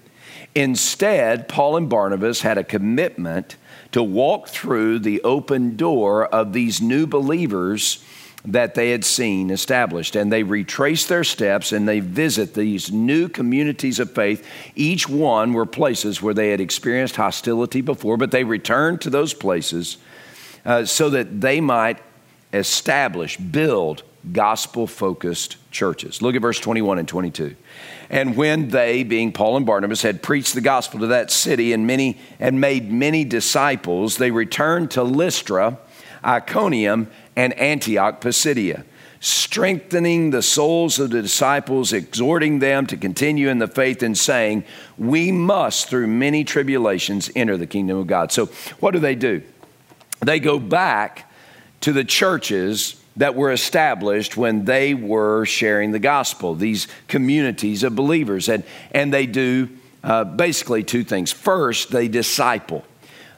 Instead, 0.54 1.46
Paul 1.46 1.76
and 1.76 1.88
Barnabas 1.88 2.40
had 2.40 2.58
a 2.58 2.64
commitment 2.64 3.56
to 3.92 4.02
walk 4.02 4.48
through 4.48 4.98
the 4.98 5.22
open 5.22 5.76
door 5.76 6.26
of 6.26 6.52
these 6.52 6.80
new 6.80 7.06
believers 7.06 8.04
that 8.44 8.74
they 8.74 8.90
had 8.90 9.04
seen 9.04 9.50
established. 9.50 10.16
And 10.16 10.32
they 10.32 10.42
retrace 10.42 11.06
their 11.06 11.24
steps 11.24 11.72
and 11.72 11.88
they 11.88 12.00
visit 12.00 12.54
these 12.54 12.92
new 12.92 13.28
communities 13.28 13.98
of 13.98 14.12
faith. 14.12 14.46
Each 14.74 15.08
one 15.08 15.52
were 15.52 15.66
places 15.66 16.22
where 16.22 16.34
they 16.34 16.50
had 16.50 16.60
experienced 16.60 17.16
hostility 17.16 17.80
before, 17.80 18.16
but 18.16 18.30
they 18.30 18.44
returned 18.44 19.00
to 19.02 19.10
those 19.10 19.34
places 19.34 19.98
uh, 20.64 20.84
so 20.84 21.10
that 21.10 21.40
they 21.40 21.60
might 21.60 21.98
establish, 22.52 23.36
build 23.36 24.02
gospel 24.32 24.86
focused 24.86 25.56
churches. 25.70 26.20
Look 26.22 26.34
at 26.34 26.42
verse 26.42 26.60
21 26.60 26.98
and 26.98 27.08
22. 27.08 27.56
And 28.10 28.36
when 28.36 28.68
they, 28.68 29.02
being 29.02 29.32
Paul 29.32 29.56
and 29.56 29.66
Barnabas, 29.66 30.02
had 30.02 30.22
preached 30.22 30.54
the 30.54 30.60
gospel 30.60 31.00
to 31.00 31.06
that 31.08 31.30
city 31.30 31.72
and 31.72 31.86
many 31.86 32.18
and 32.40 32.60
made 32.60 32.90
many 32.90 33.24
disciples, 33.24 34.16
they 34.16 34.30
returned 34.30 34.90
to 34.92 35.02
Lystra, 35.02 35.78
Iconium, 36.24 37.08
and 37.36 37.52
Antioch 37.54 38.20
Pisidia, 38.20 38.84
strengthening 39.20 40.30
the 40.30 40.42
souls 40.42 40.98
of 40.98 41.10
the 41.10 41.22
disciples, 41.22 41.92
exhorting 41.92 42.60
them 42.60 42.86
to 42.86 42.96
continue 42.96 43.48
in 43.48 43.58
the 43.58 43.68
faith, 43.68 44.02
and 44.02 44.16
saying, 44.16 44.64
We 44.96 45.30
must, 45.30 45.88
through 45.88 46.06
many 46.06 46.44
tribulations, 46.44 47.30
enter 47.36 47.56
the 47.56 47.66
kingdom 47.66 47.98
of 47.98 48.06
God. 48.06 48.32
So, 48.32 48.46
what 48.80 48.92
do 48.92 49.00
they 49.00 49.14
do? 49.14 49.42
They 50.20 50.40
go 50.40 50.58
back 50.58 51.27
to 51.80 51.92
the 51.92 52.04
churches 52.04 53.00
that 53.16 53.34
were 53.34 53.50
established 53.50 54.36
when 54.36 54.64
they 54.64 54.94
were 54.94 55.44
sharing 55.44 55.90
the 55.90 55.98
gospel, 55.98 56.54
these 56.54 56.86
communities 57.08 57.82
of 57.82 57.94
believers. 57.94 58.48
And, 58.48 58.64
and 58.92 59.12
they 59.12 59.26
do 59.26 59.68
uh, 60.04 60.24
basically 60.24 60.84
two 60.84 61.04
things. 61.04 61.32
First, 61.32 61.90
they 61.90 62.08
disciple. 62.08 62.84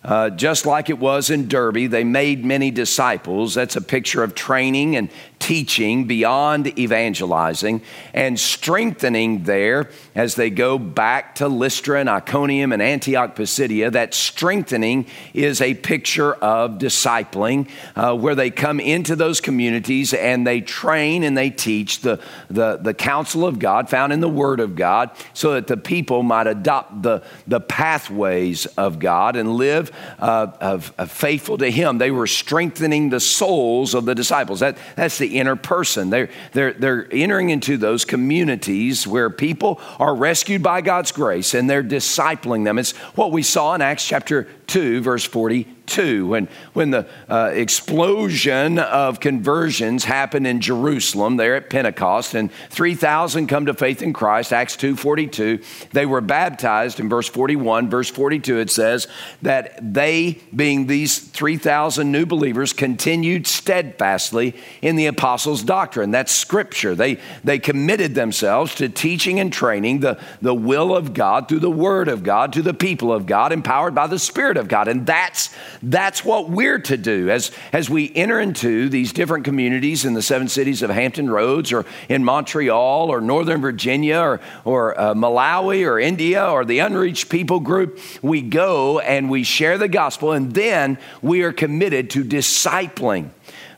Uh, 0.03 0.31
just 0.31 0.65
like 0.65 0.89
it 0.89 0.99
was 0.99 1.31
in 1.31 1.49
Derbe, 1.49 1.91
they 1.91 2.05
made 2.05 2.45
many 2.45 2.71
disciples. 2.71 3.55
That's 3.55 3.77
a 3.77 3.83
picture 3.83 4.23
of 4.23 4.35
training 4.35 4.97
and 4.97 5.11
teaching 5.41 6.05
beyond 6.05 6.79
evangelizing 6.79 7.83
and 8.15 8.39
strengthening 8.39 9.43
there 9.45 9.91
as 10.15 10.35
they 10.35 10.51
go 10.51 10.79
back 10.79 11.35
to 11.35 11.49
Lystra 11.49 11.99
and 11.99 12.09
Iconium 12.09 12.73
and 12.73 12.81
Antioch 12.81 13.35
Pisidia. 13.35 13.91
That 13.91 14.15
strengthening 14.15 15.07
is 15.35 15.61
a 15.61 15.75
picture 15.75 16.35
of 16.35 16.73
discipling 16.73 17.69
uh, 17.97 18.15
where 18.15 18.35
they 18.35 18.51
come 18.51 18.79
into 18.79 19.17
those 19.17 19.41
communities 19.41 20.13
and 20.13 20.47
they 20.47 20.61
train 20.61 21.23
and 21.23 21.37
they 21.37 21.51
teach 21.51 22.01
the, 22.01 22.21
the, 22.49 22.77
the 22.77 22.95
counsel 22.95 23.47
of 23.47 23.59
God 23.59 23.89
found 23.89 24.13
in 24.13 24.21
the 24.21 24.29
Word 24.29 24.61
of 24.61 24.77
God 24.77 25.11
so 25.33 25.55
that 25.55 25.67
the 25.67 25.77
people 25.79 26.23
might 26.23 26.47
adopt 26.47 27.03
the, 27.03 27.23
the 27.47 27.61
pathways 27.61 28.67
of 28.67 28.99
God 28.99 29.37
and 29.37 29.55
live 29.55 29.91
uh, 30.19 30.49
of, 30.61 30.93
of 30.99 31.11
faithful 31.11 31.57
to 31.59 31.71
Him. 31.71 31.97
They 31.97 32.11
were 32.11 32.27
strengthening 32.27 33.09
the 33.09 33.21
souls 33.21 33.95
of 33.95 34.05
the 34.05 34.15
disciples. 34.15 34.61
That, 34.61 34.77
that's 34.97 35.17
the 35.17 35.30
inner 35.37 35.57
person. 35.57 36.11
They're, 36.11 36.31
they're, 36.53 36.73
they're 36.73 37.09
entering 37.11 37.51
into 37.51 37.77
those 37.77 38.05
communities 38.05 39.07
where 39.07 39.31
people 39.31 39.81
are 39.99 40.15
rescued 40.15 40.63
by 40.63 40.81
God's 40.81 41.13
grace 41.13 41.55
and 41.55 41.69
they're 41.69 41.83
discipling 41.83 42.65
them. 42.65 42.79
It's 42.79 42.93
what 43.17 43.33
we 43.33 43.43
saw 43.43 43.75
in 43.75 43.83
Acts 43.83 44.07
chapter 44.07 44.49
2, 44.71 45.01
verse 45.01 45.25
42. 45.25 46.27
when, 46.29 46.49
when 46.75 46.91
the 46.91 47.09
uh, 47.29 47.51
explosion 47.53 48.79
of 48.79 49.19
conversions 49.19 50.05
happened 50.05 50.47
in 50.47 50.61
Jerusalem 50.61 51.37
there 51.37 51.57
at 51.57 51.69
Pentecost, 51.69 52.35
and 52.35 52.53
3,000 52.71 53.49
come 53.49 53.67
to 53.67 53.75
faith 53.75 54.01
in 54.01 54.13
Christ, 54.13 54.53
Acts 54.53 54.77
2 54.77 54.95
42. 54.95 55.61
They 55.93 56.07
were 56.07 56.21
baptized 56.21 57.01
in 57.01 57.09
verse 57.09 57.29
41. 57.29 57.91
Verse 57.91 58.09
42, 58.09 58.61
it 58.61 58.71
says 58.71 59.09
that 59.43 59.77
they, 59.95 60.39
being 60.55 60.87
these 60.87 61.19
3,000 61.19 62.11
new 62.11 62.25
believers, 62.25 62.73
continued 62.73 63.49
steadfastly 63.49 64.55
in 64.83 64.95
the 64.95 65.07
apostles' 65.07 65.65
doctrine. 65.65 66.13
That's 66.13 66.33
scripture. 66.33 66.95
They, 66.95 67.19
they 67.43 67.59
committed 67.59 68.15
themselves 68.15 68.77
to 68.77 68.89
teaching 68.89 69.41
and 69.41 69.53
training 69.53 70.01
the, 70.01 70.21
the 70.41 70.55
will 70.55 70.97
of 70.97 71.13
God 71.13 71.49
through 71.49 71.59
the 71.59 71.71
word 71.71 72.07
of 72.07 72.23
God 72.23 72.53
to 72.53 72.63
the 72.63 72.75
people 72.75 73.13
of 73.13 73.27
God, 73.27 73.51
empowered 73.51 73.97
by 73.97 74.07
the 74.07 74.19
Spirit 74.19 74.60
of 74.61 74.69
God. 74.69 74.87
And 74.87 75.05
that's 75.05 75.53
that's 75.83 76.25
what 76.25 76.49
we're 76.49 76.79
to 76.79 76.97
do 76.97 77.31
as, 77.31 77.51
as 77.73 77.91
we 77.91 78.13
enter 78.15 78.39
into 78.39 78.89
these 78.89 79.13
different 79.13 79.45
communities 79.45 80.05
in 80.05 80.15
the 80.15 80.23
seven 80.23 80.47
cities 80.47 80.83
of 80.83 80.91
Hampton 80.91 81.29
Roads 81.29 81.73
or 81.73 81.85
in 82.09 82.25
Montreal 82.25 83.11
or 83.11 83.21
Northern 83.21 83.61
Virginia 83.61 84.19
or, 84.21 84.41
or 84.65 85.01
uh, 85.01 85.15
Malawi 85.15 85.85
or 85.85 85.99
India 85.99 86.47
or 86.47 86.65
the 86.65 86.79
unreached 86.79 87.29
people 87.29 87.59
group. 87.59 87.99
We 88.23 88.43
go 88.43 89.01
and 89.01 89.29
we 89.29 89.43
share 89.43 89.79
the 89.79 89.89
gospel, 89.89 90.33
and 90.33 90.53
then 90.55 90.99
we 91.23 91.43
are 91.43 91.53
committed 91.53 92.11
to 92.11 92.23
discipling 92.23 93.31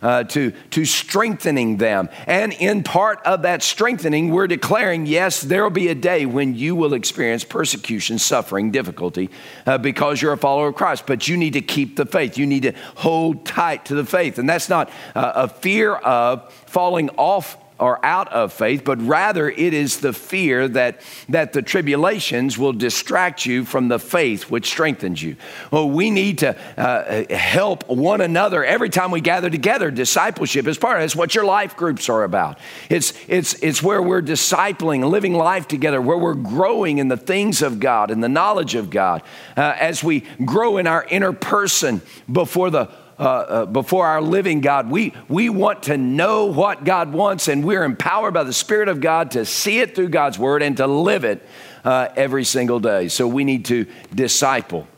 uh, 0.03 0.25
to, 0.25 0.53
to 0.71 0.85
strengthening 0.85 1.77
them. 1.79 2.09
And 2.27 2.53
in 2.53 2.83
part 2.83 3.21
of 3.25 3.43
that 3.43 3.63
strengthening, 3.63 4.31
we're 4.31 4.47
declaring, 4.47 5.07
yes, 5.07 5.41
there 5.41 5.63
will 5.63 5.71
be 5.71 5.89
a 5.89 5.95
day 5.95 6.27
when 6.27 6.55
you 6.55 6.75
will 6.75 6.95
experience 6.95 7.45
persecution, 7.45 8.19
suffering, 8.19 8.71
difficulty 8.71 9.31
uh, 9.67 9.79
because 9.79 10.21
you're 10.21 10.33
a 10.33 10.39
follower 10.39 10.69
of 10.69 10.75
Christ. 10.75 11.07
But 11.07 11.29
you 11.29 11.37
need 11.37 11.55
to 11.55 11.63
keep 11.63 11.97
the 11.97 12.07
faith. 12.07 12.37
You 12.37 12.47
need 12.47 12.65
to 12.65 12.73
hold 12.97 13.47
tight 13.47 13.87
to 13.87 13.95
the 13.95 14.05
faith. 14.05 14.39
And 14.39 14.49
that's 14.49 14.69
not 14.69 14.91
uh, 15.15 15.33
a 15.35 15.49
fear 15.49 15.95
of 15.95 16.53
falling 16.67 17.11
off 17.11 17.57
or 17.83 17.99
out 18.05 18.33
of 18.33 18.53
faith, 18.53 18.85
but 18.85 19.03
rather 19.03 19.51
it 19.51 19.75
is 19.75 19.99
the 19.99 20.13
fear 20.13 20.69
that, 20.69 21.01
that 21.29 21.53
the 21.53 21.61
tribulations 21.61 22.57
will 22.57 22.73
distract 22.73 23.45
you 23.45 23.65
from 23.65 23.89
the 23.89 23.99
faith 23.99 24.49
which 24.49 24.67
strengthens 24.67 25.21
you. 25.21 25.35
Well, 25.73 25.91
we 25.91 26.13
need 26.13 26.39
to 26.39 26.57
uh, 26.79 27.35
help 27.35 27.89
one 27.89 28.21
another 28.21 28.65
every 28.65 28.89
time 28.89 29.11
we 29.11 29.21
gather 29.21 29.51
together. 29.51 29.91
Discipleship 29.91 30.69
is 30.69 30.79
part 30.79 30.99
of 30.99 31.03
it. 31.03 31.07
It's 31.07 31.17
what 31.17 31.35
your 31.35 31.45
life 31.45 31.77
groups 31.77 32.09
are 32.09 32.23
about. 32.23 32.61
It's, 32.89 33.15
it's, 33.27 33.55
it's 33.55 33.83
where 33.83 34.01
we're 34.01 34.23
discipling, 34.23 35.11
living 35.11 35.35
life 35.35 35.67
together, 35.67 36.01
where 36.01 36.19
we're 36.19 36.35
growing 36.35 36.99
in 36.99 37.09
the 37.09 37.17
things 37.17 37.63
of 37.63 37.81
God 37.81 38.13
and 38.13 38.23
the 38.23 38.29
knowledge 38.29 38.77
of 38.77 38.91
God. 38.91 39.23
Uh, 39.57 39.75
as 39.77 40.05
we 40.05 40.21
grow 40.45 40.77
in 40.77 40.87
our 40.87 41.05
inner 41.11 41.33
person 41.33 42.01
before 42.31 42.71
the 42.71 42.89
uh, 43.23 43.25
uh, 43.25 43.67
before 43.67 44.05
our 44.05 44.21
living 44.21 44.61
God. 44.61 44.91
We, 44.91 45.15
we 45.29 45.49
want 45.49 45.85
to 45.85 45.97
know 45.97 46.47
what 46.47 46.83
God 46.83 47.13
wants, 47.13 47.47
and 47.47 47.65
we're 47.65 47.85
empowered 47.85 48.35
by 48.35 48.43
the 48.43 48.53
Spirit 48.53 48.89
of 48.89 49.01
God 49.01 49.31
to 49.33 49.47
see 49.47 49.79
it 49.79 49.95
through 49.95 50.09
God's 50.09 50.41
Word 50.41 50.61
and 50.61 50.77
to 50.79 50.89
live 50.89 51.23
it 51.23 51.47
uh, 51.85 52.09
every 52.17 52.43
single 52.43 52.81
day. 52.81 53.07
So 53.07 53.29
we 53.29 53.45
need 53.45 53.67
to 53.67 53.87
disciple. 54.13 54.89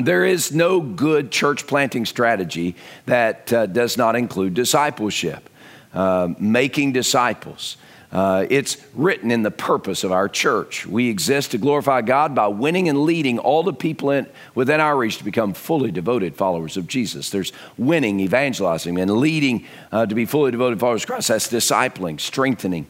There 0.00 0.24
is 0.24 0.52
no 0.52 0.80
good 0.80 1.32
church 1.32 1.66
planting 1.66 2.06
strategy 2.06 2.76
that 3.06 3.52
uh, 3.52 3.66
does 3.66 3.96
not 3.96 4.14
include 4.14 4.54
discipleship, 4.54 5.50
uh, 5.92 6.28
making 6.38 6.92
disciples. 6.92 7.78
Uh, 8.14 8.46
it's 8.48 8.76
written 8.94 9.32
in 9.32 9.42
the 9.42 9.50
purpose 9.50 10.04
of 10.04 10.12
our 10.12 10.28
church. 10.28 10.86
We 10.86 11.08
exist 11.08 11.50
to 11.50 11.58
glorify 11.58 12.00
God 12.02 12.32
by 12.32 12.46
winning 12.46 12.88
and 12.88 13.02
leading 13.02 13.40
all 13.40 13.64
the 13.64 13.72
people 13.72 14.12
in, 14.12 14.28
within 14.54 14.80
our 14.80 14.96
reach 14.96 15.18
to 15.18 15.24
become 15.24 15.52
fully 15.52 15.90
devoted 15.90 16.36
followers 16.36 16.76
of 16.76 16.86
Jesus. 16.86 17.30
There's 17.30 17.52
winning, 17.76 18.20
evangelizing, 18.20 18.96
and 19.00 19.10
leading 19.16 19.66
uh, 19.90 20.06
to 20.06 20.14
be 20.14 20.26
fully 20.26 20.52
devoted 20.52 20.78
followers 20.78 21.02
of 21.02 21.08
Christ. 21.08 21.26
That's 21.26 21.48
discipling, 21.48 22.20
strengthening 22.20 22.86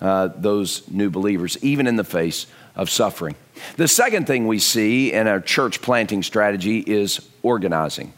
uh, 0.00 0.28
those 0.36 0.88
new 0.88 1.10
believers, 1.10 1.58
even 1.60 1.88
in 1.88 1.96
the 1.96 2.04
face 2.04 2.46
of 2.76 2.88
suffering. 2.88 3.34
The 3.76 3.88
second 3.88 4.28
thing 4.28 4.46
we 4.46 4.60
see 4.60 5.12
in 5.12 5.26
our 5.26 5.40
church 5.40 5.82
planting 5.82 6.22
strategy 6.22 6.78
is 6.78 7.28
organizing 7.42 8.12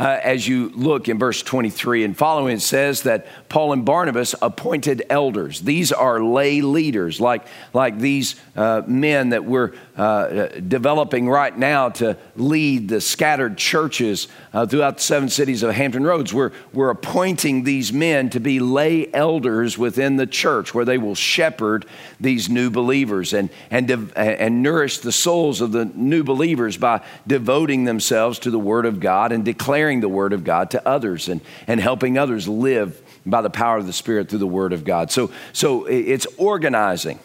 uh, 0.00 0.18
as 0.22 0.48
you 0.48 0.70
look 0.70 1.10
in 1.10 1.18
verse 1.18 1.42
23 1.42 2.04
and 2.04 2.16
following, 2.16 2.56
it 2.56 2.60
says 2.60 3.02
that 3.02 3.26
Paul 3.50 3.74
and 3.74 3.84
Barnabas 3.84 4.34
appointed 4.40 5.02
elders. 5.10 5.60
These 5.60 5.92
are 5.92 6.22
lay 6.22 6.62
leaders, 6.62 7.20
like, 7.20 7.46
like 7.74 7.98
these 7.98 8.34
uh, 8.56 8.80
men 8.86 9.28
that 9.28 9.44
we're 9.44 9.74
uh, 10.00 10.48
developing 10.66 11.28
right 11.28 11.58
now 11.58 11.90
to 11.90 12.16
lead 12.34 12.88
the 12.88 13.02
scattered 13.02 13.58
churches 13.58 14.28
uh, 14.54 14.64
throughout 14.64 14.96
the 14.96 15.02
seven 15.02 15.28
cities 15.28 15.62
of 15.62 15.74
Hampton 15.74 16.04
Roads. 16.04 16.32
We're, 16.32 16.52
we're 16.72 16.88
appointing 16.88 17.64
these 17.64 17.92
men 17.92 18.30
to 18.30 18.40
be 18.40 18.60
lay 18.60 19.12
elders 19.12 19.76
within 19.76 20.16
the 20.16 20.26
church 20.26 20.72
where 20.72 20.86
they 20.86 20.96
will 20.96 21.14
shepherd 21.14 21.84
these 22.18 22.48
new 22.48 22.70
believers 22.70 23.34
and, 23.34 23.50
and, 23.70 23.90
and 24.16 24.62
nourish 24.62 25.00
the 25.00 25.12
souls 25.12 25.60
of 25.60 25.72
the 25.72 25.84
new 25.84 26.24
believers 26.24 26.78
by 26.78 27.02
devoting 27.26 27.84
themselves 27.84 28.38
to 28.38 28.50
the 28.50 28.58
Word 28.58 28.86
of 28.86 29.00
God 29.00 29.32
and 29.32 29.44
declaring 29.44 30.00
the 30.00 30.08
Word 30.08 30.32
of 30.32 30.44
God 30.44 30.70
to 30.70 30.88
others 30.88 31.28
and, 31.28 31.42
and 31.66 31.78
helping 31.78 32.16
others 32.16 32.48
live 32.48 33.02
by 33.26 33.42
the 33.42 33.50
power 33.50 33.76
of 33.76 33.86
the 33.86 33.92
Spirit 33.92 34.30
through 34.30 34.38
the 34.38 34.46
Word 34.46 34.72
of 34.72 34.82
God. 34.82 35.10
So, 35.10 35.30
so 35.52 35.84
it's 35.84 36.26
organizing. 36.38 37.18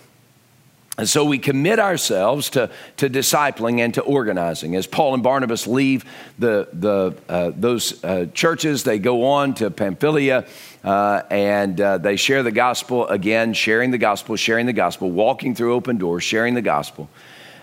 And 0.97 1.09
so 1.09 1.25
we 1.25 1.39
commit 1.39 1.77
ourselves 1.79 2.51
to, 2.51 2.69
to 2.97 3.09
discipling 3.09 3.79
and 3.79 3.93
to 3.95 4.01
organizing. 4.01 4.77
As 4.77 4.87
Paul 4.87 5.13
and 5.13 5.21
Barnabas 5.21 5.67
leave 5.67 6.05
the, 6.39 6.69
the, 6.71 7.15
uh, 7.27 7.51
those 7.53 8.01
uh, 8.03 8.27
churches, 8.33 8.85
they 8.85 8.97
go 8.97 9.25
on 9.25 9.55
to 9.55 9.69
Pamphylia 9.69 10.45
uh, 10.85 11.21
and 11.29 11.79
uh, 11.81 11.97
they 11.97 12.15
share 12.15 12.43
the 12.43 12.51
gospel 12.51 13.07
again, 13.07 13.53
sharing 13.53 13.91
the 13.91 13.97
gospel, 13.97 14.37
sharing 14.37 14.67
the 14.67 14.73
gospel, 14.73 15.11
walking 15.11 15.53
through 15.53 15.73
open 15.73 15.97
doors, 15.97 16.23
sharing 16.23 16.53
the 16.53 16.61
gospel. 16.61 17.09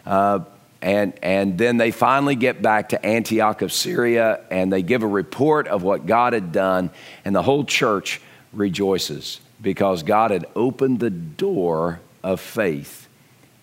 Uh, 0.05 0.41
and, 0.83 1.15
and 1.23 1.57
then 1.57 1.79
they 1.79 1.91
finally 1.91 2.35
get 2.35 2.61
back 2.61 2.91
to 2.91 3.07
Antioch 3.07 3.63
of 3.63 3.73
Syria 3.73 4.41
and 4.51 4.71
they 4.71 4.83
give 4.83 5.03
a 5.03 5.07
report 5.07 5.69
of 5.69 5.83
what 5.83 6.05
God 6.05 6.35
had 6.35 6.53
done, 6.53 6.91
and 7.25 7.35
the 7.35 7.43
whole 7.43 7.65
church 7.65 8.21
rejoices 8.53 9.41
because 9.63 10.03
God 10.03 10.33
had 10.33 10.45
opened 10.55 11.01
the 11.01 11.09
door 11.09 12.01
of 12.23 12.41
faith 12.41 13.02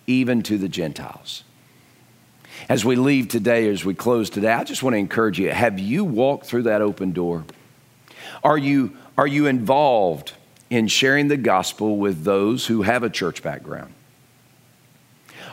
even 0.06 0.42
to 0.44 0.58
the 0.58 0.68
Gentiles. 0.68 1.44
As 2.68 2.84
we 2.84 2.96
leave 2.96 3.28
today, 3.28 3.68
as 3.68 3.84
we 3.84 3.94
close 3.94 4.30
today, 4.30 4.52
I 4.52 4.64
just 4.64 4.82
want 4.82 4.94
to 4.94 4.98
encourage 4.98 5.38
you 5.38 5.50
have 5.50 5.78
you 5.78 6.04
walked 6.04 6.46
through 6.46 6.64
that 6.64 6.82
open 6.82 7.12
door? 7.12 7.44
Are 8.44 8.58
you, 8.58 8.96
are 9.16 9.26
you 9.26 9.46
involved 9.46 10.32
in 10.68 10.88
sharing 10.88 11.28
the 11.28 11.36
gospel 11.36 11.96
with 11.96 12.24
those 12.24 12.66
who 12.66 12.82
have 12.82 13.02
a 13.02 13.10
church 13.10 13.42
background? 13.42 13.92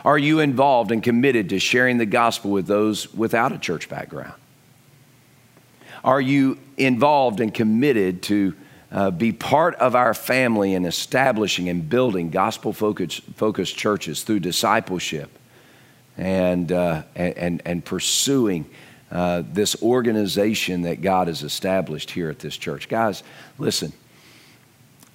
Are 0.04 0.18
you 0.18 0.40
involved 0.40 0.92
and 0.92 1.02
committed 1.02 1.50
to 1.50 1.58
sharing 1.58 1.98
the 1.98 2.06
gospel 2.06 2.50
with 2.50 2.66
those 2.66 3.12
without 3.12 3.52
a 3.52 3.58
church 3.58 3.88
background? 3.88 4.34
Are 6.04 6.20
you 6.20 6.58
involved 6.76 7.40
and 7.40 7.52
committed 7.52 8.22
to 8.24 8.54
uh, 8.90 9.10
be 9.10 9.32
part 9.32 9.74
of 9.76 9.94
our 9.94 10.14
family 10.14 10.74
in 10.74 10.84
establishing 10.84 11.68
and 11.68 11.88
building 11.88 12.30
gospel 12.30 12.72
focused 12.72 13.76
churches 13.76 14.22
through 14.22 14.40
discipleship 14.40 15.30
and, 16.16 16.72
uh, 16.72 17.02
and, 17.14 17.62
and 17.64 17.84
pursuing 17.84 18.68
uh, 19.10 19.42
this 19.52 19.80
organization 19.82 20.82
that 20.82 21.00
God 21.00 21.28
has 21.28 21.42
established 21.42 22.10
here 22.10 22.28
at 22.28 22.38
this 22.40 22.56
church. 22.56 22.88
Guys, 22.88 23.22
listen, 23.58 23.92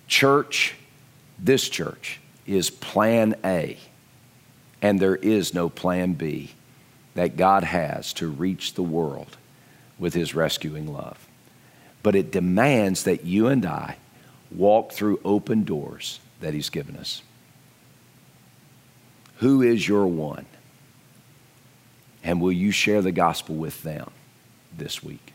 church, 0.07 0.75
this 1.37 1.67
church, 1.69 2.19
is 2.45 2.69
plan 2.69 3.35
A, 3.43 3.77
and 4.81 4.99
there 4.99 5.15
is 5.15 5.53
no 5.53 5.69
plan 5.69 6.13
B 6.13 6.51
that 7.15 7.37
God 7.37 7.63
has 7.63 8.13
to 8.13 8.27
reach 8.27 8.73
the 8.73 8.83
world 8.83 9.37
with 9.99 10.13
his 10.13 10.33
rescuing 10.33 10.91
love. 10.91 11.22
But 12.03 12.15
it 12.15 12.31
demands 12.31 13.03
that 13.03 13.25
you 13.25 13.47
and 13.47 13.65
I 13.65 13.97
walk 14.51 14.91
through 14.91 15.19
open 15.25 15.63
doors 15.63 16.19
that 16.41 16.53
he's 16.53 16.69
given 16.69 16.95
us. 16.97 17.23
Who 19.37 19.61
is 19.61 19.87
your 19.87 20.05
one? 20.05 20.45
And 22.23 22.39
will 22.39 22.51
you 22.51 22.71
share 22.71 23.01
the 23.01 23.11
gospel 23.11 23.55
with 23.55 23.81
them 23.83 24.11
this 24.77 25.03
week? 25.03 25.33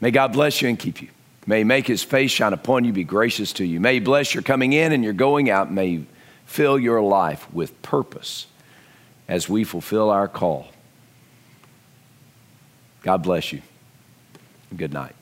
May 0.00 0.10
God 0.10 0.32
bless 0.32 0.60
you 0.60 0.68
and 0.68 0.78
keep 0.78 1.00
you. 1.00 1.08
May 1.46 1.64
make 1.64 1.86
his 1.86 2.02
face 2.02 2.30
shine 2.30 2.52
upon 2.52 2.84
you, 2.84 2.92
be 2.92 3.04
gracious 3.04 3.54
to 3.54 3.64
you. 3.64 3.80
May 3.80 3.94
he 3.94 4.00
bless 4.00 4.34
your 4.34 4.42
coming 4.42 4.74
in 4.74 4.92
and 4.92 5.02
your 5.02 5.14
going 5.14 5.48
out. 5.48 5.72
May 5.72 5.88
he 5.88 6.06
fill 6.44 6.78
your 6.78 7.00
life 7.00 7.50
with 7.54 7.80
purpose 7.80 8.46
as 9.28 9.48
we 9.48 9.64
fulfill 9.64 10.10
our 10.10 10.28
call. 10.28 10.68
God 13.02 13.22
bless 13.22 13.52
you. 13.52 13.62
Good 14.76 14.92
night. 14.92 15.14